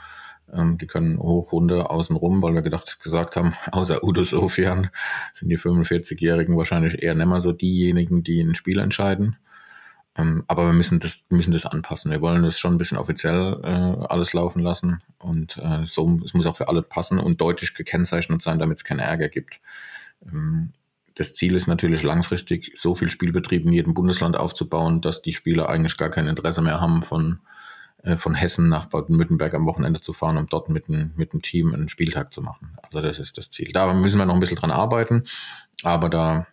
[0.52, 4.88] Ähm, die können hoch, runter, außen rum, weil wir gedacht, gesagt haben, außer Udo Sofian
[5.34, 9.36] sind die 45-Jährigen wahrscheinlich eher nicht mehr so diejenigen, die ein Spiel entscheiden.
[10.18, 12.10] Ähm, aber wir müssen das, müssen das anpassen.
[12.10, 16.34] Wir wollen das schon ein bisschen offiziell äh, alles laufen lassen und äh, so, es
[16.34, 19.60] muss auch für alle passen und deutlich gekennzeichnet sein, damit es keinen Ärger gibt.
[20.24, 20.72] Ähm,
[21.16, 25.68] das Ziel ist natürlich langfristig, so viel Spielbetrieb in jedem Bundesland aufzubauen, dass die Spieler
[25.68, 27.40] eigentlich gar kein Interesse mehr haben, von,
[28.02, 31.40] äh, von Hessen nach Baden-Württemberg am Wochenende zu fahren, um dort mit, ein, mit dem
[31.40, 32.76] Team einen Spieltag zu machen.
[32.82, 33.72] Also das ist das Ziel.
[33.72, 35.24] Da müssen wir noch ein bisschen dran arbeiten,
[35.82, 36.46] aber da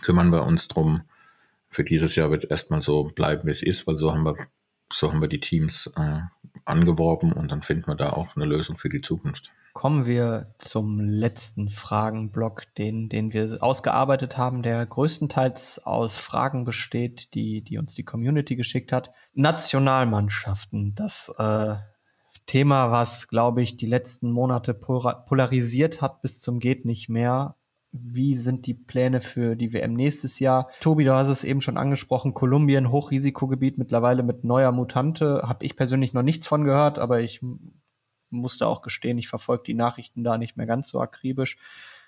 [0.00, 1.02] kümmern wir uns drum,
[1.72, 4.36] für dieses Jahr wird es erstmal so bleiben, wie es ist, weil so haben wir,
[4.92, 6.20] so haben wir die Teams äh,
[6.64, 9.50] angeworben und dann finden wir da auch eine Lösung für die Zukunft.
[9.72, 17.32] Kommen wir zum letzten Fragenblock, den, den wir ausgearbeitet haben, der größtenteils aus Fragen besteht,
[17.32, 19.12] die, die uns die Community geschickt hat.
[19.32, 21.76] Nationalmannschaften, das äh,
[22.44, 27.56] Thema, was, glaube ich, die letzten Monate polarisiert hat bis zum geht nicht mehr.
[27.92, 30.70] Wie sind die Pläne für die WM nächstes Jahr?
[30.80, 35.42] Tobi, du hast es eben schon angesprochen, Kolumbien, Hochrisikogebiet, mittlerweile mit neuer Mutante.
[35.46, 37.40] Habe ich persönlich noch nichts von gehört, aber ich
[38.30, 41.58] musste auch gestehen, ich verfolge die Nachrichten da nicht mehr ganz so akribisch.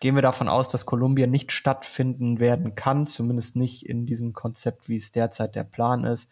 [0.01, 4.89] Gehen wir davon aus, dass Kolumbien nicht stattfinden werden kann, zumindest nicht in diesem Konzept,
[4.89, 6.31] wie es derzeit der Plan ist.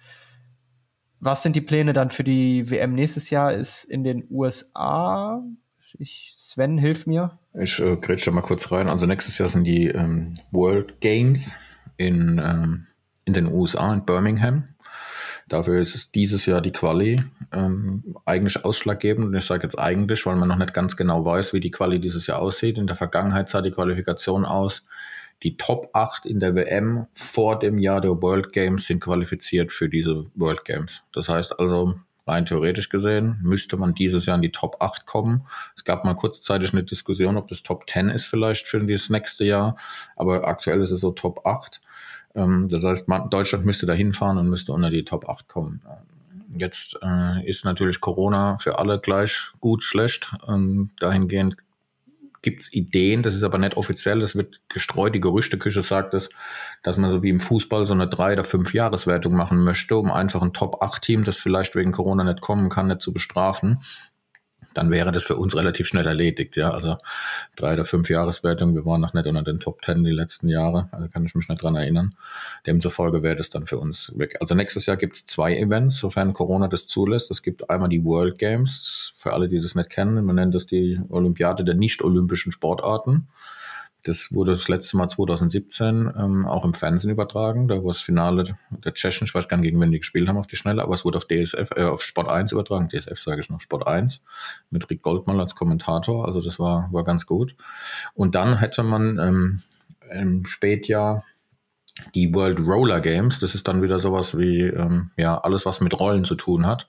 [1.21, 3.53] Was sind die Pläne dann für die WM nächstes Jahr?
[3.53, 5.45] Ist in den USA?
[5.99, 7.39] Ich, Sven, hilf mir.
[7.55, 8.89] Ich äh, grätsche mal kurz rein.
[8.89, 11.55] Also nächstes Jahr sind die ähm, World Games
[11.97, 12.87] in, ähm,
[13.25, 14.69] in den USA, in Birmingham.
[15.49, 17.23] Dafür ist es dieses Jahr die Quali
[17.53, 19.27] ähm, eigentlich ausschlaggebend.
[19.27, 22.01] Und ich sage jetzt eigentlich, weil man noch nicht ganz genau weiß, wie die Quali
[22.01, 22.79] dieses Jahr aussieht.
[22.79, 24.87] In der Vergangenheit sah die Qualifikation aus.
[25.43, 29.89] Die Top 8 in der WM vor dem Jahr der World Games sind qualifiziert für
[29.89, 31.03] diese World Games.
[31.13, 31.97] Das heißt also,
[32.27, 35.47] rein theoretisch gesehen, müsste man dieses Jahr in die Top 8 kommen.
[35.77, 39.45] Es gab mal kurzzeitig eine Diskussion, ob das Top 10 ist vielleicht für das nächste
[39.45, 39.77] Jahr.
[40.17, 41.81] Aber aktuell ist es so Top 8.
[42.35, 45.83] Ähm, das heißt, Deutschland müsste da hinfahren und müsste unter die Top 8 kommen.
[45.89, 50.33] Ähm, jetzt äh, ist natürlich Corona für alle gleich gut, schlecht.
[50.49, 51.57] Ähm, dahingehend
[52.43, 56.31] gibt's Ideen, das ist aber nicht offiziell, das wird gestreut, die Gerüchteküche sagt es,
[56.83, 60.11] dass man so wie im Fußball so eine drei- oder fünf Jahreswertung machen möchte, um
[60.11, 63.79] einfach ein Top-8-Team, das vielleicht wegen Corona nicht kommen kann, nicht zu bestrafen
[64.75, 66.57] dann wäre das für uns relativ schnell erledigt.
[66.57, 66.99] Ja, also
[67.57, 68.75] drei oder fünf Jahreswertung.
[68.75, 70.89] Wir waren noch nicht unter den Top Ten die letzten Jahre.
[70.93, 72.15] Also kann ich mich nicht dran erinnern.
[72.67, 74.37] Demzufolge wäre das dann für uns weg.
[74.41, 77.31] Also nächstes Jahr gibt es zwei Events, sofern Corona das zulässt.
[77.31, 79.15] Es gibt einmal die World Games.
[79.17, 83.29] Für alle, die das nicht kennen, man nennt das die Olympiade der nicht-olympischen Sportarten.
[84.05, 87.69] Das wurde das letzte Mal 2017 ähm, auch im Fernsehen übertragen.
[87.69, 90.39] Da war das Finale der Tschechen, ich weiß gar nicht, gegen wen die gespielt haben
[90.39, 92.89] auf die Schnelle, aber es wurde auf DSF, äh, auf Sport 1 übertragen.
[92.89, 94.23] DSF sage ich noch, Sport 1
[94.71, 96.27] mit Rick Goldmann als Kommentator.
[96.27, 97.55] Also das war, war ganz gut.
[98.15, 99.63] Und dann hätte man ähm,
[100.11, 101.25] im Spätjahr
[102.15, 103.39] die World Roller Games.
[103.41, 106.89] Das ist dann wieder sowas wie ähm, ja alles, was mit Rollen zu tun hat.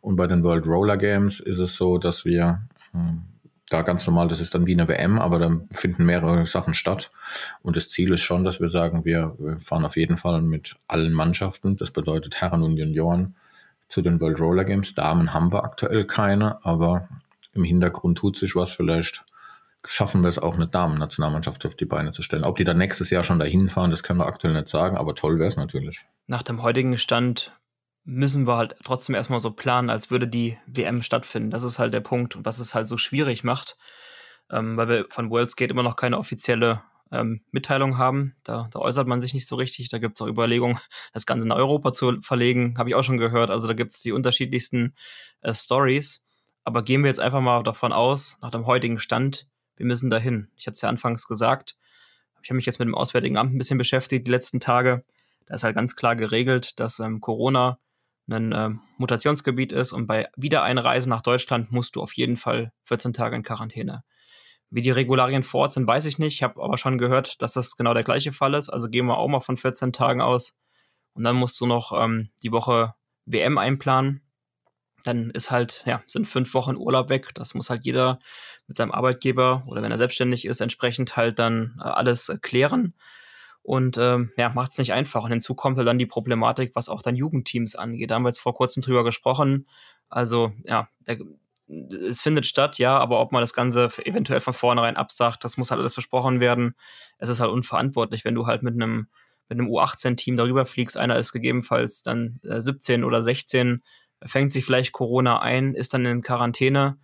[0.00, 2.62] Und bei den World Roller Games ist es so, dass wir
[2.94, 3.24] ähm,
[3.68, 7.10] da ganz normal, das ist dann wie eine WM, aber dann finden mehrere Sachen statt.
[7.62, 11.12] Und das Ziel ist schon, dass wir sagen, wir, fahren auf jeden Fall mit allen
[11.12, 11.76] Mannschaften.
[11.76, 13.34] Das bedeutet Herren und Junioren
[13.88, 14.94] zu den World Roller Games.
[14.94, 17.08] Damen haben wir aktuell keine, aber
[17.54, 18.72] im Hintergrund tut sich was.
[18.72, 19.24] Vielleicht
[19.84, 22.44] schaffen wir es auch, eine Damen-Nationalmannschaft auf die Beine zu stellen.
[22.44, 25.14] Ob die dann nächstes Jahr schon dahin fahren, das können wir aktuell nicht sagen, aber
[25.14, 26.04] toll wäre es natürlich.
[26.26, 27.52] Nach dem heutigen Stand
[28.06, 31.50] müssen wir halt trotzdem erstmal so planen, als würde die WM stattfinden.
[31.50, 33.76] Das ist halt der Punkt, was es halt so schwierig macht,
[34.50, 38.36] ähm, weil wir von Worldskate immer noch keine offizielle ähm, Mitteilung haben.
[38.44, 39.88] Da, da, äußert man sich nicht so richtig.
[39.88, 40.78] Da gibt es auch Überlegungen,
[41.12, 43.50] das Ganze in Europa zu verlegen, habe ich auch schon gehört.
[43.50, 44.94] Also da gibt es die unterschiedlichsten
[45.40, 46.24] äh, Stories.
[46.62, 49.46] Aber gehen wir jetzt einfach mal davon aus, nach dem heutigen Stand,
[49.76, 50.48] wir müssen dahin.
[50.56, 51.76] Ich hatte es ja anfangs gesagt.
[52.42, 55.02] Ich habe mich jetzt mit dem Auswärtigen Amt ein bisschen beschäftigt die letzten Tage.
[55.46, 57.78] Da ist halt ganz klar geregelt, dass ähm, Corona
[58.28, 63.12] ein äh, Mutationsgebiet ist und bei Wiedereinreisen nach Deutschland musst du auf jeden Fall 14
[63.12, 64.02] Tage in Quarantäne.
[64.70, 66.34] Wie die Regularien vor Ort sind, weiß ich nicht.
[66.34, 68.68] Ich habe aber schon gehört, dass das genau der gleiche Fall ist.
[68.68, 70.56] Also gehen wir auch mal von 14 Tagen aus.
[71.14, 72.94] Und dann musst du noch ähm, die Woche
[73.26, 74.22] WM einplanen.
[75.04, 77.32] Dann ist halt, ja, sind fünf Wochen Urlaub weg.
[77.34, 78.18] Das muss halt jeder
[78.66, 82.94] mit seinem Arbeitgeber oder wenn er selbstständig ist, entsprechend halt dann äh, alles äh, klären
[83.66, 85.24] und ähm, ja, macht es nicht einfach.
[85.24, 88.12] Und hinzu kommt halt dann die Problematik, was auch dann Jugendteams angeht.
[88.12, 89.66] Da haben wir jetzt vor kurzem drüber gesprochen.
[90.08, 91.18] Also ja, der,
[92.08, 95.72] es findet statt, ja, aber ob man das Ganze eventuell von vornherein absagt, das muss
[95.72, 96.76] halt alles besprochen werden.
[97.18, 99.08] Es ist halt unverantwortlich, wenn du halt mit einem
[99.48, 100.96] mit einem U18-Team darüber fliegst.
[100.96, 103.82] Einer ist gegebenenfalls dann äh, 17 oder 16,
[104.24, 106.98] fängt sich vielleicht Corona ein, ist dann in Quarantäne.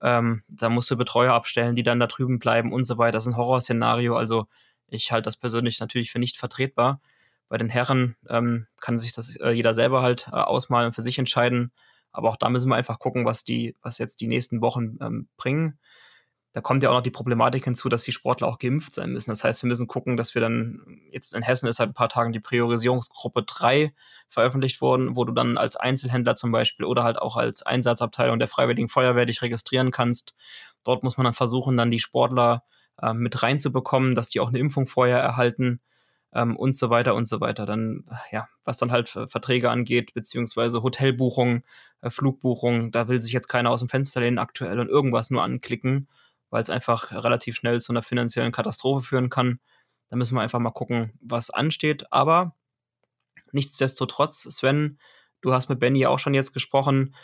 [0.00, 3.12] Ähm, da musst du Betreuer abstellen, die dann da drüben bleiben und so weiter.
[3.12, 4.16] Das ist ein Horrorszenario.
[4.16, 4.46] Also
[4.88, 7.00] ich halte das persönlich natürlich für nicht vertretbar.
[7.48, 11.02] Bei den Herren ähm, kann sich das äh, jeder selber halt äh, ausmalen und für
[11.02, 11.72] sich entscheiden.
[12.12, 15.28] Aber auch da müssen wir einfach gucken, was die, was jetzt die nächsten Wochen ähm,
[15.36, 15.78] bringen.
[16.56, 19.28] Da kommt ja auch noch die Problematik hinzu, dass die Sportler auch geimpft sein müssen.
[19.28, 22.08] Das heißt, wir müssen gucken, dass wir dann, jetzt in Hessen ist seit ein paar
[22.08, 23.92] Tagen die Priorisierungsgruppe 3
[24.28, 28.48] veröffentlicht worden, wo du dann als Einzelhändler zum Beispiel oder halt auch als Einsatzabteilung der
[28.48, 30.34] Freiwilligen Feuerwehr dich registrieren kannst.
[30.82, 32.64] Dort muss man dann versuchen, dann die Sportler
[33.12, 35.80] mit reinzubekommen, dass die auch eine Impfung vorher erhalten
[36.32, 37.66] ähm, und so weiter und so weiter.
[37.66, 41.64] Dann, ja, was dann halt Verträge angeht, beziehungsweise Hotelbuchungen,
[42.02, 45.42] äh, Flugbuchungen, da will sich jetzt keiner aus dem Fenster lehnen aktuell und irgendwas nur
[45.42, 46.08] anklicken.
[46.50, 49.58] weil es einfach relativ schnell zu einer finanziellen Katastrophe führen kann.
[50.08, 52.06] Da müssen wir einfach mal gucken, was ansteht.
[52.12, 52.54] Aber
[53.52, 54.98] nichtsdestotrotz, Sven,
[55.40, 57.14] du hast mit Benny auch schon jetzt gesprochen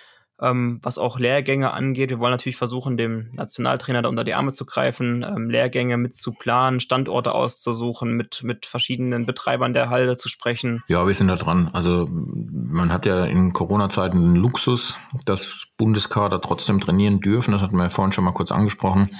[0.42, 2.10] ähm, was auch Lehrgänge angeht.
[2.10, 6.14] Wir wollen natürlich versuchen, dem Nationaltrainer da unter die Arme zu greifen, ähm, Lehrgänge mit
[6.16, 10.82] zu planen, Standorte auszusuchen, mit, mit verschiedenen Betreibern der Halle zu sprechen.
[10.88, 11.70] Ja, wir sind da dran.
[11.72, 17.52] Also man hat ja in Corona-Zeiten den Luxus, dass Bundeskader trotzdem trainieren dürfen.
[17.52, 19.10] Das hatten wir ja vorhin schon mal kurz angesprochen.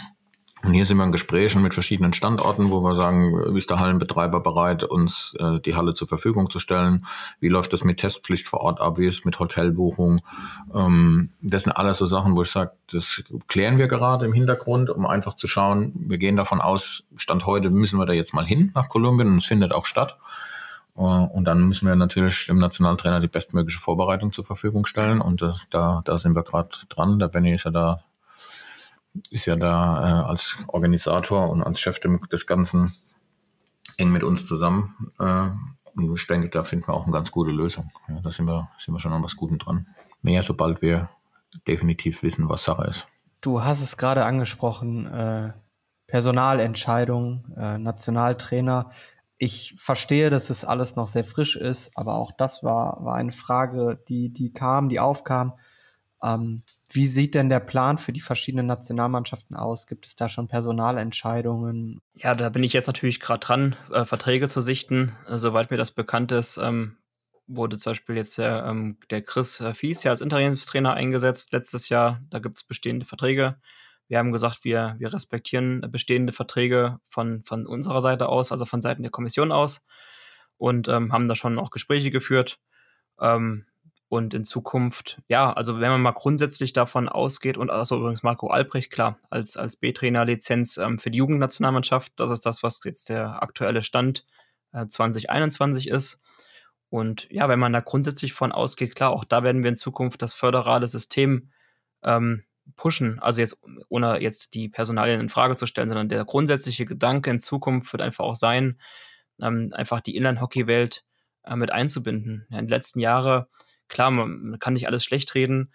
[0.65, 4.41] Und hier sind wir in Gesprächen mit verschiedenen Standorten, wo wir sagen, ist der Hallenbetreiber
[4.41, 7.05] bereit, uns äh, die Halle zur Verfügung zu stellen?
[7.41, 8.97] Wie läuft das mit Testpflicht vor Ort ab?
[8.97, 10.21] Wie ist es mit Hotelbuchung?
[10.73, 14.91] Ähm, das sind alles so Sachen, wo ich sage, das klären wir gerade im Hintergrund,
[14.91, 18.47] um einfach zu schauen, wir gehen davon aus, Stand heute müssen wir da jetzt mal
[18.47, 20.17] hin nach Kolumbien und es findet auch statt.
[20.97, 25.21] Äh, und dann müssen wir natürlich dem Nationaltrainer die bestmögliche Vorbereitung zur Verfügung stellen.
[25.21, 27.19] Und das, da, da sind wir gerade dran.
[27.19, 28.05] Der Benny ist ja da
[29.31, 32.93] ist ja da äh, als Organisator und als Chef des Ganzen
[33.99, 35.13] eng mit uns zusammen.
[35.19, 35.51] Äh,
[35.95, 37.91] und ich denke, da finden wir auch eine ganz gute Lösung.
[38.09, 39.87] Ja, da sind wir, sind wir schon an was Guten dran.
[40.23, 41.11] Mehr, sobald wir
[41.67, 43.07] definitiv wissen, was Sache ist.
[43.41, 45.53] Du hast es gerade angesprochen, äh,
[46.07, 48.91] Personalentscheidung, äh, Nationaltrainer.
[49.37, 53.33] Ich verstehe, dass es alles noch sehr frisch ist, aber auch das war, war eine
[53.33, 55.55] Frage, die, die kam, die aufkam.
[56.23, 56.63] Ähm,
[56.95, 59.87] wie sieht denn der Plan für die verschiedenen Nationalmannschaften aus?
[59.87, 62.01] Gibt es da schon Personalentscheidungen?
[62.15, 65.13] Ja, da bin ich jetzt natürlich gerade dran, äh, Verträge zu sichten.
[65.27, 66.97] Äh, soweit mir das bekannt ist, ähm,
[67.47, 71.89] wurde zum Beispiel jetzt der, ähm, der Chris äh, Fies ja als Interimstrainer eingesetzt letztes
[71.89, 72.21] Jahr.
[72.31, 73.57] Da gibt es bestehende Verträge.
[74.09, 78.83] Wir haben gesagt, wir, wir respektieren bestehende Verträge von, von unserer Seite aus, also von
[78.83, 79.87] Seiten der Kommission aus
[80.59, 82.59] und ähm, haben da schon auch Gespräche geführt.
[83.21, 83.67] Ähm,
[84.13, 88.49] und in Zukunft, ja, also wenn man mal grundsätzlich davon ausgeht, und also übrigens Marco
[88.49, 93.43] Albrecht, klar, als, als B-Trainer-Lizenz ähm, für die Jugendnationalmannschaft, das ist das, was jetzt der
[93.43, 94.27] aktuelle Stand
[94.75, 96.21] äh, 2021 ist.
[96.91, 100.21] Und ja, wenn man da grundsätzlich von ausgeht, klar, auch da werden wir in Zukunft
[100.21, 101.51] das föderale System
[102.03, 102.45] ähm,
[102.77, 103.19] pushen.
[103.19, 107.41] Also jetzt, ohne jetzt die Personalien in Frage zu stellen, sondern der grundsätzliche Gedanke in
[107.41, 108.79] Zukunft wird einfach auch sein,
[109.41, 111.03] ähm, einfach die Inline-Hockey-Welt
[111.45, 112.47] äh, mit einzubinden.
[112.51, 113.47] Ja, in den letzten Jahren
[113.93, 115.71] klar, man kann nicht alles schlecht reden.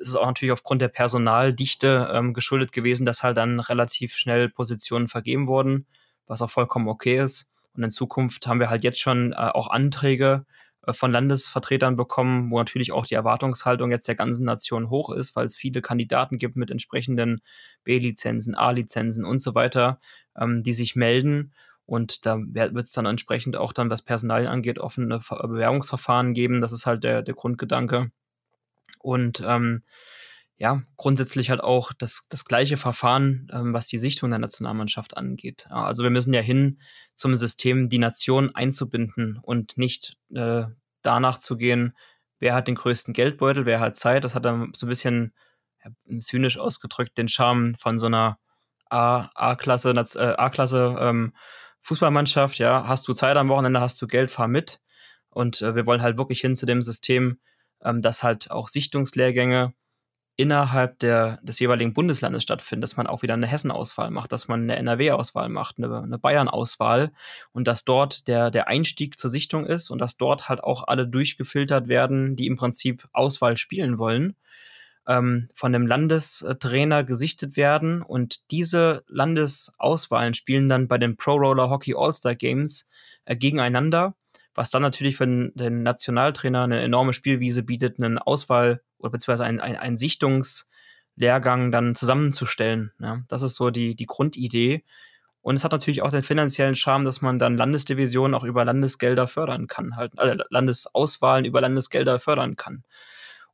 [0.00, 4.48] Es ist auch natürlich aufgrund der Personaldichte ähm, geschuldet gewesen, dass halt dann relativ schnell
[4.48, 5.86] Positionen vergeben wurden,
[6.26, 7.50] was auch vollkommen okay ist.
[7.74, 10.46] Und in Zukunft haben wir halt jetzt schon äh, auch Anträge
[10.86, 15.34] äh, von Landesvertretern bekommen, wo natürlich auch die Erwartungshaltung jetzt der ganzen Nation hoch ist,
[15.34, 17.40] weil es viele Kandidaten gibt mit entsprechenden
[17.84, 19.98] B-Lizenzen, A-Lizenzen und so weiter,
[20.38, 21.52] ähm, die sich melden
[21.90, 26.60] und da wird es dann entsprechend auch dann, was Personal angeht, offene Bewerbungsverfahren geben.
[26.60, 28.12] Das ist halt der, der Grundgedanke.
[29.00, 29.82] Und ähm,
[30.56, 35.66] ja, grundsätzlich halt auch das, das gleiche Verfahren, ähm, was die Sichtung der Nationalmannschaft angeht.
[35.68, 36.78] Also wir müssen ja hin
[37.14, 40.66] zum System, die Nation einzubinden und nicht äh,
[41.02, 41.96] danach zu gehen,
[42.38, 44.22] wer hat den größten Geldbeutel, wer hat Zeit.
[44.22, 45.34] Das hat dann so ein bisschen
[45.84, 48.38] ja, zynisch ausgedrückt den Charme von so einer
[48.90, 51.32] A-Klasse, äh, A-Klasse ähm,
[51.82, 54.80] Fußballmannschaft, ja, hast du Zeit am Wochenende, hast du Geld, fahr mit.
[55.30, 57.38] Und äh, wir wollen halt wirklich hin zu dem System,
[57.82, 59.74] ähm, dass halt auch Sichtungslehrgänge
[60.36, 64.62] innerhalb der, des jeweiligen Bundeslandes stattfinden, dass man auch wieder eine Hessen-Auswahl macht, dass man
[64.62, 67.12] eine NRW-Auswahl macht, eine, eine Bayern-Auswahl
[67.52, 71.06] und dass dort der, der Einstieg zur Sichtung ist und dass dort halt auch alle
[71.06, 74.34] durchgefiltert werden, die im Prinzip Auswahl spielen wollen
[75.06, 81.70] ähm, von dem Landestrainer gesichtet werden und diese Landesauswahlen spielen dann bei den Pro Roller
[81.70, 82.88] Hockey All-Star Games
[83.24, 84.14] äh, gegeneinander,
[84.54, 89.60] was dann natürlich für den, Nationaltrainer eine enorme Spielwiese bietet, eine Auswahl oder beziehungsweise ein,
[89.60, 92.92] ein, ein Sichtungslehrgang dann zusammenzustellen.
[93.00, 94.84] Ja, das ist so die, die Grundidee.
[95.42, 99.26] Und es hat natürlich auch den finanziellen Charme, dass man dann Landesdivisionen auch über Landesgelder
[99.26, 102.84] fördern kann, halt, also Landesauswahlen über Landesgelder fördern kann.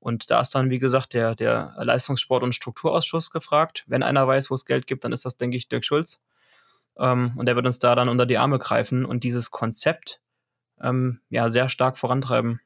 [0.06, 3.82] Und da ist dann, wie gesagt, der, der Leistungssport- und Strukturausschuss gefragt.
[3.88, 6.22] Wenn einer weiß, wo es Geld gibt, dann ist das, denke ich, Dirk Schulz.
[6.96, 10.20] Ähm, und der wird uns da dann unter die Arme greifen und dieses Konzept
[10.80, 12.60] ähm, ja sehr stark vorantreiben.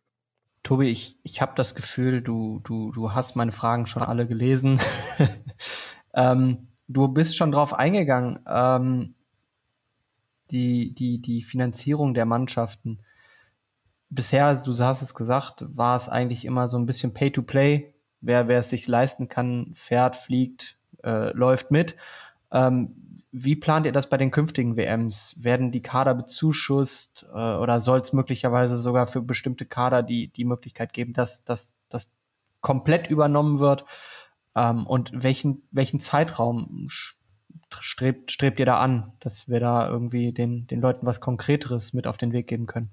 [0.62, 4.78] Tobi, ich, ich habe das Gefühl, du, du, du hast meine Fragen schon alle gelesen.
[6.14, 8.40] ähm, du bist schon drauf eingegangen.
[8.46, 9.14] Ähm,
[10.50, 13.00] die, die, die Finanzierung der Mannschaften
[14.10, 17.94] bisher, du hast es gesagt, war es eigentlich immer so ein bisschen Pay-to-Play.
[18.20, 21.96] Wer, wer es sich leisten kann, fährt, fliegt, äh, läuft mit.
[22.52, 22.96] Ähm,
[23.32, 25.36] wie plant ihr das bei den künftigen WMs?
[25.38, 30.44] Werden die Kader bezuschusst äh, oder soll es möglicherweise sogar für bestimmte Kader die, die
[30.44, 31.72] Möglichkeit geben, dass das
[32.60, 33.84] komplett übernommen wird?
[34.54, 40.66] Ähm, und welchen, welchen Zeitraum strebt, strebt ihr da an, dass wir da irgendwie den,
[40.66, 42.90] den Leuten was Konkreteres mit auf den Weg geben können?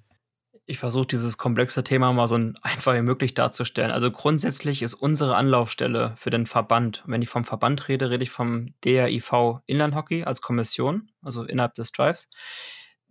[0.70, 3.89] Ich versuche dieses komplexe Thema mal so einfach wie möglich darzustellen.
[3.89, 8.32] Also grundsätzlich ist unsere Anlaufstelle für den Verband, wenn ich vom Verband rede, rede ich
[8.32, 12.30] vom DRIV Inlandhockey als Kommission, also innerhalb des Drives,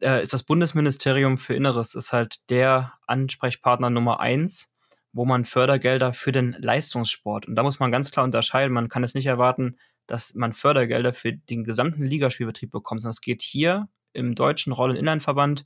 [0.02, 4.76] äh, ist das Bundesministerium für Inneres, ist halt der Ansprechpartner Nummer eins,
[5.14, 9.02] wo man Fördergelder für den Leistungssport, und da muss man ganz klar unterscheiden, man kann
[9.02, 13.88] es nicht erwarten, dass man Fördergelder für den gesamten Ligaspielbetrieb bekommt, sondern es geht hier
[14.12, 15.64] im deutschen Rollen-Inline-Verband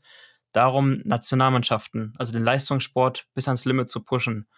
[0.53, 4.49] darum, Nationalmannschaften, also den Leistungssport bis ans Limit zu pushen.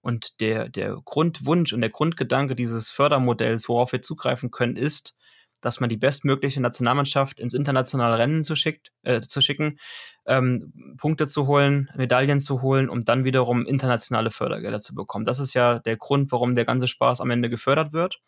[0.00, 5.14] Und der, der Grundwunsch und der Grundgedanke dieses Fördermodells, worauf wir zugreifen können, ist,
[5.60, 9.78] dass man die bestmögliche Nationalmannschaft ins internationale Rennen zu, schickt, äh, zu schicken,
[10.26, 15.24] ähm, Punkte zu holen, Medaillen zu holen, um dann wiederum internationale Fördergelder zu bekommen.
[15.24, 18.20] Das ist ja der Grund, warum der ganze Spaß am Ende gefördert wird.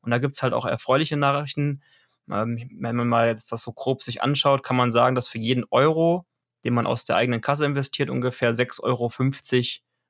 [0.00, 1.82] Und da gibt's halt auch erfreuliche Nachrichten.
[2.30, 5.38] Ähm, wenn man mal jetzt das so grob sich anschaut, kann man sagen, dass für
[5.38, 6.26] jeden Euro,
[6.64, 9.12] den man aus der eigenen Kasse investiert, ungefähr 6,50 Euro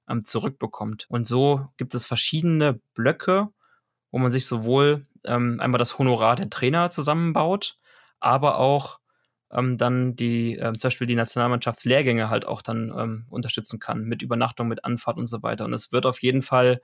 [0.08, 1.06] ähm, zurückbekommt.
[1.08, 3.48] Und so gibt es verschiedene Blöcke,
[4.10, 7.78] wo man sich sowohl ähm, einmal das Honorar der Trainer zusammenbaut,
[8.20, 9.00] aber auch
[9.50, 14.22] ähm, dann die, ähm, zum Beispiel die Nationalmannschaftslehrgänge halt auch dann ähm, unterstützen kann, mit
[14.22, 15.64] Übernachtung, mit Anfahrt und so weiter.
[15.64, 16.80] Und es wird auf jeden Fall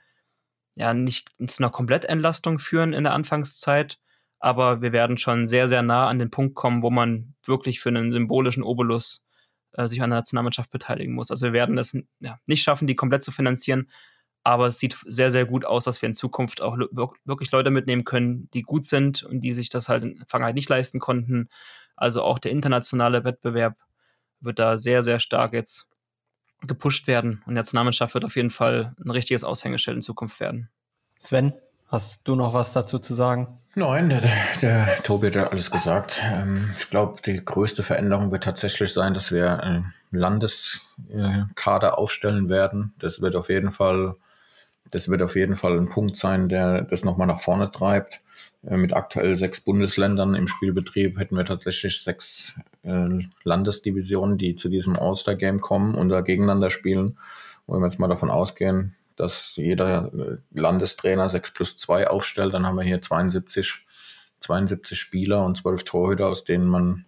[0.75, 3.99] ja nicht zu einer Komplettentlastung führen in der Anfangszeit,
[4.41, 7.91] aber wir werden schon sehr, sehr nah an den Punkt kommen, wo man wirklich für
[7.91, 9.24] einen symbolischen Obolus
[9.75, 11.31] äh, sich an der Nationalmannschaft beteiligen muss.
[11.31, 13.89] Also wir werden es ja, nicht schaffen, die komplett zu finanzieren,
[14.43, 16.77] aber es sieht sehr, sehr gut aus, dass wir in Zukunft auch
[17.25, 20.55] wirklich Leute mitnehmen können, die gut sind und die sich das halt in der Vergangenheit
[20.55, 21.49] nicht leisten konnten.
[21.97, 23.79] Also auch der internationale Wettbewerb
[24.41, 25.89] wird da sehr, sehr stark jetzt
[26.61, 27.43] gepusht werden.
[27.47, 30.69] Und die Nationalmannschaft wird auf jeden Fall ein richtiges Aushängeschild in Zukunft werden.
[31.19, 31.55] Sven,
[31.89, 33.49] hast du noch was dazu zu sagen?
[33.75, 34.23] Nein, der,
[34.63, 36.21] der Tobi hat ja alles gesagt.
[36.33, 42.95] Ähm, ich glaube, die größte Veränderung wird tatsächlich sein, dass wir einen Landeskader aufstellen werden.
[42.99, 44.17] Das wird auf jeden Fall
[44.91, 48.21] das wird auf jeden Fall ein Punkt sein, der das nochmal nach vorne treibt.
[48.65, 54.69] Äh, mit aktuell sechs Bundesländern im Spielbetrieb hätten wir tatsächlich sechs äh, Landesdivisionen, die zu
[54.69, 57.19] diesem All-Star-Game kommen und da gegeneinander spielen.
[57.67, 62.67] Wenn wir jetzt mal davon ausgehen, dass jeder äh, Landestrainer sechs plus zwei aufstellt, dann
[62.67, 63.85] haben wir hier 72,
[64.41, 67.07] 72 Spieler und zwölf Torhüter, aus denen man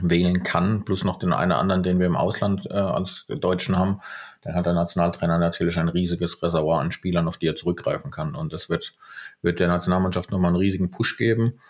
[0.00, 3.76] wählen kann, plus noch den einen oder anderen, den wir im Ausland äh, als Deutschen
[3.76, 4.00] haben,
[4.42, 8.34] dann hat der Nationaltrainer natürlich ein riesiges Reservoir an Spielern, auf die er zurückgreifen kann.
[8.34, 8.94] Und das wird,
[9.42, 11.60] wird der Nationalmannschaft nochmal einen riesigen Push geben.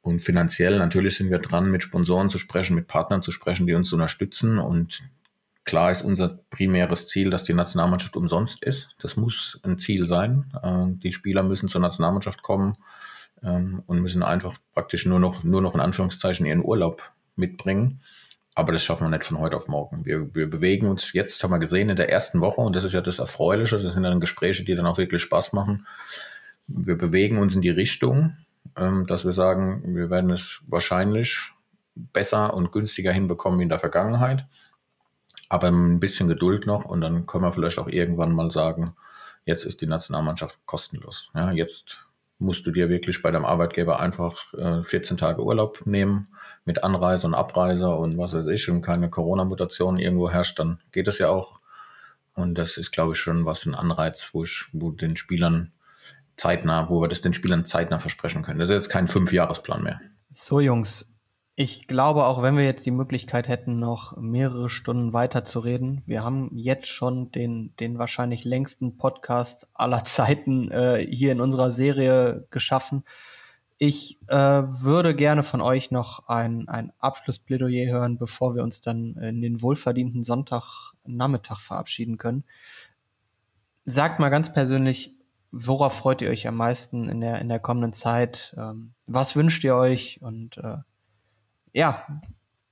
[0.00, 3.74] Und finanziell natürlich sind wir dran, mit Sponsoren zu sprechen, mit Partnern zu sprechen, die
[3.74, 4.58] uns unterstützen.
[4.58, 5.02] Und
[5.70, 8.96] klar ist unser primäres Ziel, dass die Nationalmannschaft umsonst ist.
[8.98, 10.52] Das muss ein Ziel sein.
[10.62, 12.76] Äh, die Spieler müssen zur Nationalmannschaft kommen
[13.44, 18.00] ähm, und müssen einfach praktisch nur noch, nur noch in Anführungszeichen ihren Urlaub mitbringen.
[18.56, 20.04] Aber das schaffen wir nicht von heute auf morgen.
[20.04, 22.92] Wir, wir bewegen uns jetzt, haben wir gesehen, in der ersten Woche, und das ist
[22.92, 25.86] ja das Erfreuliche, das sind dann Gespräche, die dann auch wirklich Spaß machen.
[26.66, 28.36] Wir bewegen uns in die Richtung,
[28.76, 31.52] ähm, dass wir sagen, wir werden es wahrscheinlich
[31.94, 34.46] besser und günstiger hinbekommen wie in der Vergangenheit.
[35.50, 38.94] Aber ein bisschen Geduld noch und dann können wir vielleicht auch irgendwann mal sagen,
[39.44, 41.28] jetzt ist die Nationalmannschaft kostenlos.
[41.34, 42.06] Ja, jetzt
[42.38, 46.28] musst du dir wirklich bei deinem Arbeitgeber einfach äh, 14 Tage Urlaub nehmen
[46.64, 51.06] mit Anreise und Abreise und was weiß ich und keine Corona-Mutation irgendwo herrscht, dann geht
[51.06, 51.60] es ja auch.
[52.34, 55.72] Und das ist, glaube ich, schon was ein Anreiz, wo ich, wo den Spielern
[56.36, 58.58] zeitnah, wo wir das den Spielern zeitnah versprechen können.
[58.58, 60.00] Das ist jetzt kein Fünfjahresplan mehr.
[60.30, 61.09] So, Jungs,
[61.60, 66.48] ich glaube, auch wenn wir jetzt die Möglichkeit hätten, noch mehrere Stunden weiterzureden, wir haben
[66.54, 73.04] jetzt schon den, den wahrscheinlich längsten Podcast aller Zeiten äh, hier in unserer Serie geschaffen.
[73.76, 79.16] Ich äh, würde gerne von euch noch ein, ein Abschlussplädoyer hören, bevor wir uns dann
[79.18, 82.44] in den wohlverdienten Sonntagnachmittag verabschieden können.
[83.84, 85.14] Sagt mal ganz persönlich,
[85.50, 88.54] worauf freut ihr euch am meisten in der, in der kommenden Zeit?
[88.56, 90.22] Ähm, was wünscht ihr euch?
[90.22, 90.78] Und äh,
[91.72, 92.04] ja,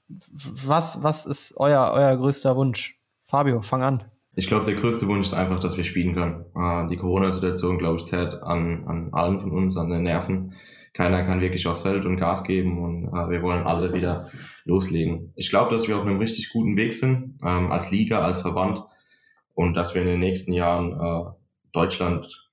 [0.08, 2.98] was, was ist euer, euer größter Wunsch?
[3.24, 4.04] Fabio, fang an.
[4.34, 6.44] Ich glaube, der größte Wunsch ist einfach, dass wir spielen können.
[6.54, 10.54] Äh, die Corona-Situation, glaube ich, zählt an, an allen von uns, an den Nerven.
[10.92, 14.30] Keiner kann wirklich aufs Feld und Gas geben und äh, wir wollen alle wieder
[14.64, 15.32] loslegen.
[15.36, 18.84] Ich glaube, dass wir auf einem richtig guten Weg sind, ähm, als Liga, als Verband
[19.54, 21.30] und dass wir in den nächsten Jahren äh,
[21.72, 22.48] Deutschland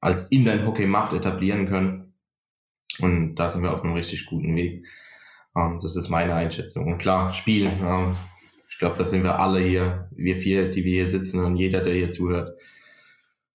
[0.00, 2.14] als Inline-Hockey-Macht etablieren können.
[3.00, 4.84] Und da sind wir auf einem richtig guten Weg.
[5.56, 6.86] Ähm, das ist meine Einschätzung.
[6.86, 7.78] Und klar, spielen.
[7.82, 8.16] Ähm,
[8.68, 11.80] ich glaube, da sind wir alle hier, wir vier, die wir hier sitzen und jeder,
[11.80, 12.58] der hier zuhört,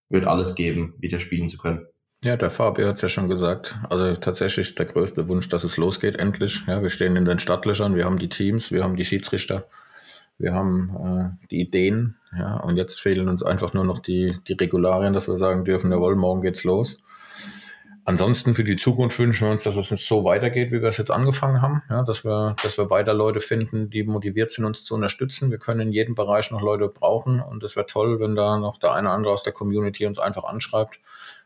[0.10, 1.86] wird alles geben, wieder spielen zu können.
[2.24, 3.76] Ja, der Fabio hat es ja schon gesagt.
[3.90, 6.62] Also tatsächlich der größte Wunsch, dass es losgeht endlich.
[6.68, 9.68] Ja, wir stehen in den Stadtlöchern, wir haben die Teams, wir haben die Schiedsrichter,
[10.38, 10.90] wir haben
[11.42, 12.18] äh, die Ideen.
[12.38, 15.92] Ja, und jetzt fehlen uns einfach nur noch die, die Regularien, dass wir sagen dürfen,
[15.92, 17.04] jawohl, morgen geht's los.
[18.06, 21.12] Ansonsten für die Zukunft wünschen wir uns, dass es so weitergeht, wie wir es jetzt
[21.12, 21.84] angefangen haben.
[21.90, 25.52] Ja, dass wir, dass wir weiter Leute finden, die motiviert sind, uns zu unterstützen.
[25.52, 28.78] Wir können in jedem Bereich noch Leute brauchen und es wäre toll, wenn da noch
[28.78, 31.00] der eine oder andere aus der Community uns einfach anschreibt.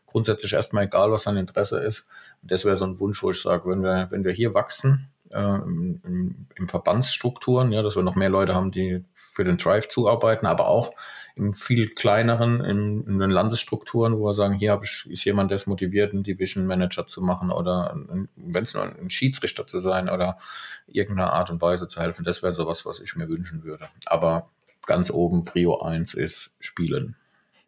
[0.06, 2.06] Grundsätzlich erstmal egal, was sein Interesse ist.
[2.42, 5.10] Und das wäre so ein Wunsch, wo ich sage, wenn wir, wenn wir hier wachsen,
[5.30, 9.88] äh, im, im Verbandsstrukturen, ja, dass wir noch mehr Leute haben, die für den Drive
[9.88, 10.92] zuarbeiten, aber auch
[11.36, 15.56] im viel kleineren, in, in den Landesstrukturen, wo wir sagen, hier ich, ist jemand, der
[15.56, 17.94] ist motiviert, einen Division Manager zu machen oder
[18.36, 20.38] wenn es nur ein Schiedsrichter zu sein oder
[20.86, 22.24] irgendeiner Art und Weise zu helfen.
[22.24, 23.88] Das wäre sowas, was ich mir wünschen würde.
[24.06, 24.50] Aber
[24.86, 27.16] ganz oben Prio 1 ist Spielen.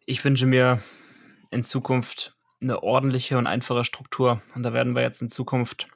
[0.05, 0.81] Ich wünsche mir
[1.51, 4.43] in Zukunft eine ordentliche und einfache Struktur.
[4.55, 5.89] Und da werden wir jetzt in Zukunft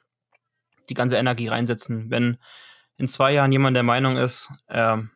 [0.89, 2.09] die ganze Energie reinsetzen.
[2.09, 2.37] Wenn
[2.97, 5.07] in zwei Jahren jemand der Meinung ist, er,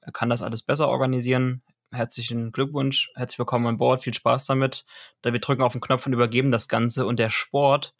[0.00, 1.62] er kann das alles besser organisieren,
[1.94, 4.84] herzlichen Glückwunsch, herzlich willkommen an Bord, viel Spaß damit.
[5.22, 7.94] Da wir drücken auf den Knopf und übergeben das Ganze und der Sport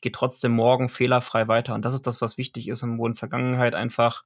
[0.00, 1.74] geht trotzdem morgen fehlerfrei weiter.
[1.74, 4.24] Und das ist das, was wichtig ist und wo in Vergangenheit einfach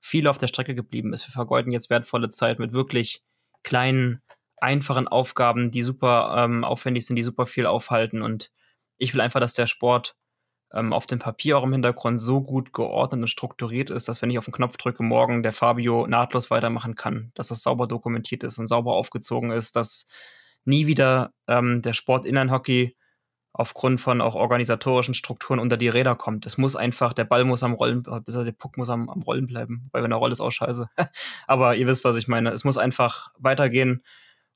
[0.00, 1.26] viel auf der Strecke geblieben ist.
[1.26, 3.22] Wir vergeuden jetzt wertvolle Zeit mit wirklich
[3.62, 4.22] kleinen,
[4.56, 8.22] einfachen Aufgaben, die super ähm, aufwendig sind, die super viel aufhalten.
[8.22, 8.50] Und
[8.98, 10.16] ich will einfach, dass der Sport
[10.74, 14.30] ähm, auf dem Papier auch im Hintergrund so gut geordnet und strukturiert ist, dass wenn
[14.30, 18.42] ich auf den Knopf drücke, morgen der Fabio nahtlos weitermachen kann, dass das sauber dokumentiert
[18.42, 20.06] ist und sauber aufgezogen ist, dass
[20.64, 22.96] nie wieder ähm, der Sport Inline-Hockey
[23.52, 26.44] aufgrund von auch organisatorischen Strukturen unter die Räder kommt.
[26.44, 29.46] Es muss einfach, der Ball muss am Rollen, besser der Puck muss am, am Rollen
[29.46, 30.88] bleiben, weil wenn er rollt, ist auch scheiße.
[31.46, 32.50] Aber ihr wisst, was ich meine.
[32.50, 34.02] Es muss einfach weitergehen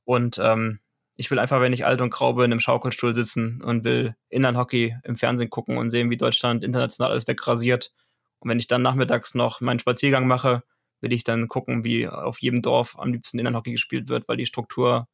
[0.05, 0.81] und ähm,
[1.19, 4.97] ich will einfach, wenn ich alt und grau bin, im Schaukelstuhl sitzen und will Inlandhockey
[5.03, 7.93] im Fernsehen gucken und sehen, wie Deutschland international alles wegrasiert.
[8.39, 10.62] Und wenn ich dann nachmittags noch meinen Spaziergang mache,
[11.01, 14.47] will ich dann gucken, wie auf jedem Dorf am liebsten Inlandhockey gespielt wird, weil die
[14.47, 15.09] Struktur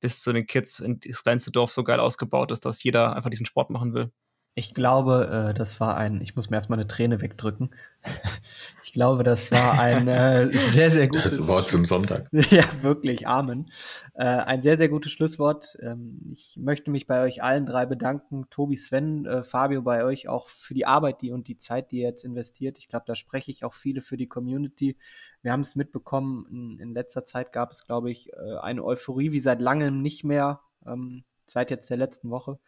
[0.00, 3.30] bis zu den Kids in das kleinste Dorf so geil ausgebaut ist, dass jeder einfach
[3.30, 4.12] diesen Sport machen will.
[4.58, 7.70] Ich glaube, äh, das war ein, ich muss mir erstmal eine Träne wegdrücken.
[8.82, 11.36] ich glaube, das war ein äh, sehr, sehr gutes.
[11.36, 12.26] Das Wort zum Sonntag.
[12.32, 13.70] ja, wirklich, Amen.
[14.14, 15.78] Äh, ein sehr, sehr gutes Schlusswort.
[15.80, 18.46] Ähm, ich möchte mich bei euch allen drei bedanken.
[18.50, 21.98] Tobi, Sven, äh, Fabio, bei euch auch für die Arbeit die und die Zeit, die
[21.98, 22.78] ihr jetzt investiert.
[22.78, 24.96] Ich glaube, da spreche ich auch viele für die Community.
[25.40, 29.30] Wir haben es mitbekommen, in, in, letzter Zeit gab es, glaube ich, äh, eine Euphorie
[29.30, 32.58] wie seit langem nicht mehr, ähm, seit jetzt der letzten Woche.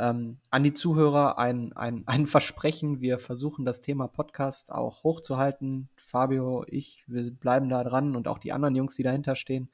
[0.00, 3.00] Ähm, an die Zuhörer ein, ein, ein Versprechen.
[3.00, 5.90] Wir versuchen das Thema Podcast auch hochzuhalten.
[5.96, 9.70] Fabio, ich, wir bleiben da dran und auch die anderen Jungs, die dahinter stehen.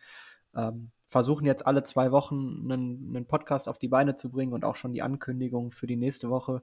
[0.55, 4.65] Ähm, versuchen jetzt alle zwei Wochen einen, einen, Podcast auf die Beine zu bringen und
[4.65, 6.63] auch schon die Ankündigung für die nächste Woche.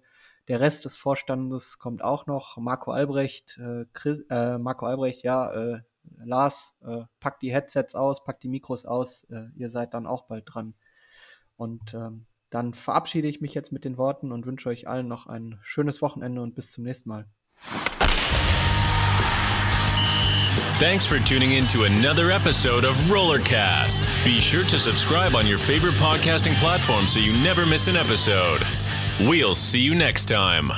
[0.49, 2.57] Der Rest des Vorstandes kommt auch noch.
[2.57, 5.79] Marco Albrecht, äh, Chris, äh, Marco Albrecht, ja, äh,
[6.25, 9.23] Lars, äh, packt die Headsets aus, packt die Mikros aus.
[9.29, 10.73] Äh, ihr seid dann auch bald dran.
[11.55, 15.27] Und ähm, dann verabschiede ich mich jetzt mit den Worten und wünsche euch allen noch
[15.27, 17.25] ein schönes Wochenende und bis zum nächsten Mal.
[20.79, 24.09] Thanks for tuning in to another episode of Rollercast.
[24.25, 28.65] Be sure to subscribe on your favorite podcasting platform so you never miss an episode.
[29.19, 30.71] We'll see you next time.